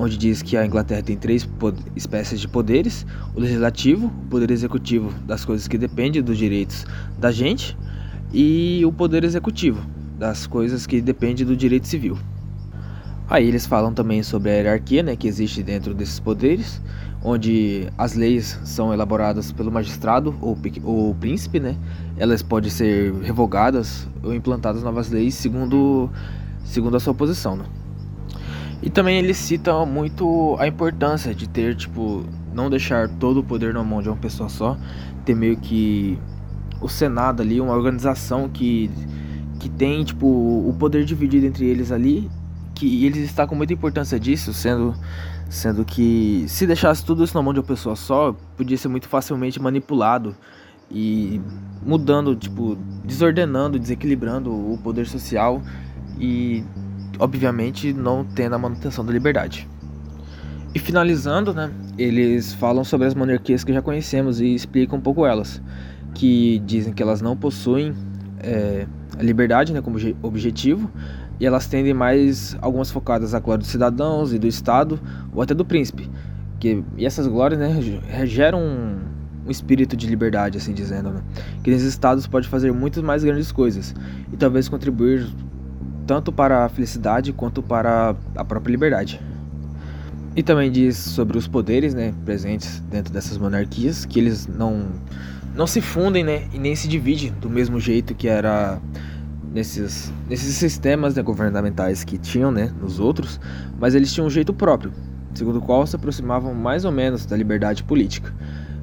onde 0.00 0.16
diz 0.16 0.40
que 0.40 0.56
a 0.56 0.64
Inglaterra 0.64 1.02
tem 1.02 1.16
três 1.16 1.46
espécies 1.94 2.40
de 2.40 2.48
poderes: 2.48 3.06
o 3.34 3.40
legislativo, 3.40 4.06
o 4.06 4.28
poder 4.30 4.50
executivo 4.50 5.12
das 5.26 5.44
coisas 5.44 5.68
que 5.68 5.76
dependem 5.76 6.22
dos 6.22 6.38
direitos 6.38 6.86
da 7.18 7.30
gente, 7.30 7.76
e 8.32 8.82
o 8.86 8.92
poder 8.92 9.24
executivo 9.24 9.84
das 10.18 10.46
coisas 10.46 10.86
que 10.86 11.00
dependem 11.00 11.44
do 11.44 11.54
direito 11.54 11.86
civil. 11.86 12.16
Aí 13.28 13.46
eles 13.46 13.66
falam 13.66 13.92
também 13.92 14.22
sobre 14.22 14.50
a 14.50 14.54
hierarquia 14.54 15.02
né, 15.02 15.14
que 15.14 15.28
existe 15.28 15.62
dentro 15.62 15.94
desses 15.94 16.18
poderes, 16.18 16.82
onde 17.22 17.86
as 17.96 18.14
leis 18.14 18.58
são 18.64 18.92
elaboradas 18.92 19.52
pelo 19.52 19.70
magistrado 19.70 20.34
ou, 20.40 20.58
ou 20.82 21.14
príncipe, 21.14 21.60
né? 21.60 21.76
Elas 22.16 22.42
podem 22.42 22.70
ser 22.70 23.12
revogadas 23.22 24.08
ou 24.22 24.34
implantadas 24.34 24.82
novas 24.82 25.10
leis 25.10 25.34
segundo, 25.34 26.10
segundo 26.64 26.96
a 26.96 27.00
sua 27.00 27.14
posição, 27.14 27.54
né? 27.54 27.64
E 28.82 28.88
também 28.88 29.18
ele 29.18 29.34
cita 29.34 29.84
muito 29.84 30.56
a 30.58 30.66
importância 30.66 31.34
de 31.34 31.48
ter, 31.48 31.76
tipo, 31.76 32.24
não 32.54 32.70
deixar 32.70 33.08
todo 33.08 33.40
o 33.40 33.44
poder 33.44 33.74
na 33.74 33.84
mão 33.84 34.00
de 34.00 34.08
uma 34.08 34.16
pessoa 34.16 34.48
só, 34.48 34.76
ter 35.24 35.34
meio 35.34 35.56
que 35.56 36.18
o 36.80 36.88
Senado 36.88 37.42
ali, 37.42 37.60
uma 37.60 37.74
organização 37.74 38.48
que, 38.48 38.90
que 39.58 39.68
tem, 39.68 40.02
tipo, 40.02 40.26
o 40.26 40.74
poder 40.78 41.04
dividido 41.04 41.44
entre 41.46 41.66
eles 41.66 41.92
ali, 41.92 42.30
que 42.74 43.04
eles 43.04 43.20
destacam 43.20 43.56
muita 43.56 43.74
importância 43.74 44.18
disso, 44.18 44.54
sendo 44.54 44.94
Sendo 45.50 45.84
que 45.84 46.44
se 46.46 46.64
deixasse 46.64 47.04
tudo 47.04 47.24
isso 47.24 47.36
na 47.36 47.42
mão 47.42 47.52
de 47.52 47.58
uma 47.58 47.66
pessoa 47.66 47.96
só, 47.96 48.32
podia 48.56 48.78
ser 48.78 48.86
muito 48.86 49.08
facilmente 49.08 49.60
manipulado 49.60 50.36
e 50.88 51.40
mudando, 51.84 52.36
tipo, 52.36 52.78
desordenando, 53.04 53.76
desequilibrando 53.76 54.48
o 54.48 54.78
poder 54.78 55.08
social 55.08 55.60
e, 56.20 56.62
obviamente, 57.20 57.92
não 57.92 58.24
tendo 58.24 58.54
a 58.54 58.58
manutenção 58.58 59.04
da 59.04 59.12
liberdade. 59.12 59.68
E 60.74 60.78
finalizando, 60.78 61.52
né, 61.52 61.70
eles 61.98 62.54
falam 62.54 62.82
sobre 62.82 63.06
as 63.06 63.14
monarquias 63.14 63.62
que 63.62 63.72
já 63.72 63.82
conhecemos 63.82 64.40
e 64.40 64.54
explicam 64.54 64.98
um 64.98 65.02
pouco 65.02 65.26
elas, 65.26 65.60
que 66.14 66.60
dizem 66.60 66.92
que 66.92 67.02
elas 67.02 67.20
não 67.20 67.36
possuem 67.36 67.94
é, 68.38 68.86
a 69.18 69.22
liberdade 69.22 69.72
né, 69.72 69.82
como 69.82 69.98
objetivo, 70.22 70.90
e 71.38 71.46
elas 71.46 71.66
tendem 71.66 71.92
mais 71.92 72.56
algumas 72.60 72.90
focadas 72.90 73.34
à 73.34 73.40
glória 73.40 73.60
dos 73.60 73.68
cidadãos 73.68 74.32
e 74.32 74.38
do 74.38 74.46
Estado, 74.46 74.98
ou 75.32 75.42
até 75.42 75.54
do 75.54 75.64
príncipe. 75.64 76.08
Que, 76.58 76.84
e 76.96 77.06
essas 77.06 77.26
glórias 77.26 77.58
né, 77.58 78.26
geram 78.26 78.60
um, 78.60 78.98
um 79.46 79.50
espírito 79.50 79.96
de 79.96 80.06
liberdade, 80.06 80.58
assim 80.58 80.72
dizendo, 80.72 81.10
né? 81.10 81.20
que 81.62 81.70
nesses 81.70 81.88
estados 81.88 82.26
pode 82.26 82.46
fazer 82.46 82.72
muitas 82.72 83.02
mais 83.02 83.24
grandes 83.24 83.50
coisas 83.50 83.94
e 84.32 84.36
talvez 84.36 84.68
contribuir 84.68 85.26
tanto 86.06 86.32
para 86.32 86.64
a 86.64 86.68
felicidade 86.68 87.32
quanto 87.32 87.62
para 87.62 88.14
a 88.36 88.44
própria 88.44 88.72
liberdade. 88.72 89.20
E 90.34 90.42
também 90.42 90.70
diz 90.70 90.96
sobre 90.96 91.36
os 91.36 91.48
poderes 91.48 91.92
né, 91.92 92.14
presentes 92.24 92.80
dentro 92.90 93.12
dessas 93.12 93.36
monarquias, 93.36 94.04
que 94.04 94.18
eles 94.18 94.46
não, 94.46 94.86
não 95.54 95.66
se 95.66 95.80
fundem 95.80 96.22
né, 96.22 96.48
e 96.52 96.58
nem 96.58 96.74
se 96.76 96.86
dividem 96.86 97.32
do 97.40 97.50
mesmo 97.50 97.80
jeito 97.80 98.14
que 98.14 98.28
era 98.28 98.80
nesses, 99.52 100.12
nesses 100.28 100.54
sistemas 100.54 101.14
né, 101.16 101.22
governamentais 101.22 102.04
que 102.04 102.16
tinham 102.16 102.52
né, 102.52 102.72
nos 102.80 103.00
outros, 103.00 103.40
mas 103.78 103.94
eles 103.94 104.12
tinham 104.12 104.26
um 104.26 104.30
jeito 104.30 104.54
próprio, 104.54 104.92
segundo 105.34 105.58
o 105.58 105.62
qual 105.62 105.86
se 105.86 105.96
aproximavam 105.96 106.54
mais 106.54 106.84
ou 106.84 106.92
menos 106.92 107.26
da 107.26 107.36
liberdade 107.36 107.82
política. 107.82 108.32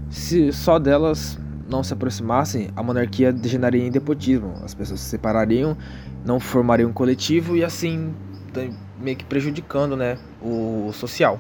Se 0.09 0.51
só 0.51 0.77
delas 0.77 1.39
não 1.69 1.83
se 1.83 1.93
aproximassem, 1.93 2.69
a 2.75 2.83
monarquia 2.83 3.31
degeneraria 3.31 3.85
em 3.85 3.91
despotismo, 3.91 4.53
as 4.63 4.73
pessoas 4.73 4.99
se 4.99 5.09
separariam, 5.09 5.77
não 6.25 6.39
formariam 6.39 6.89
um 6.89 6.93
coletivo 6.93 7.55
e 7.55 7.63
assim 7.63 8.13
meio 8.99 9.15
que 9.15 9.23
prejudicando 9.25 9.95
né, 9.95 10.17
o 10.41 10.91
social. 10.93 11.39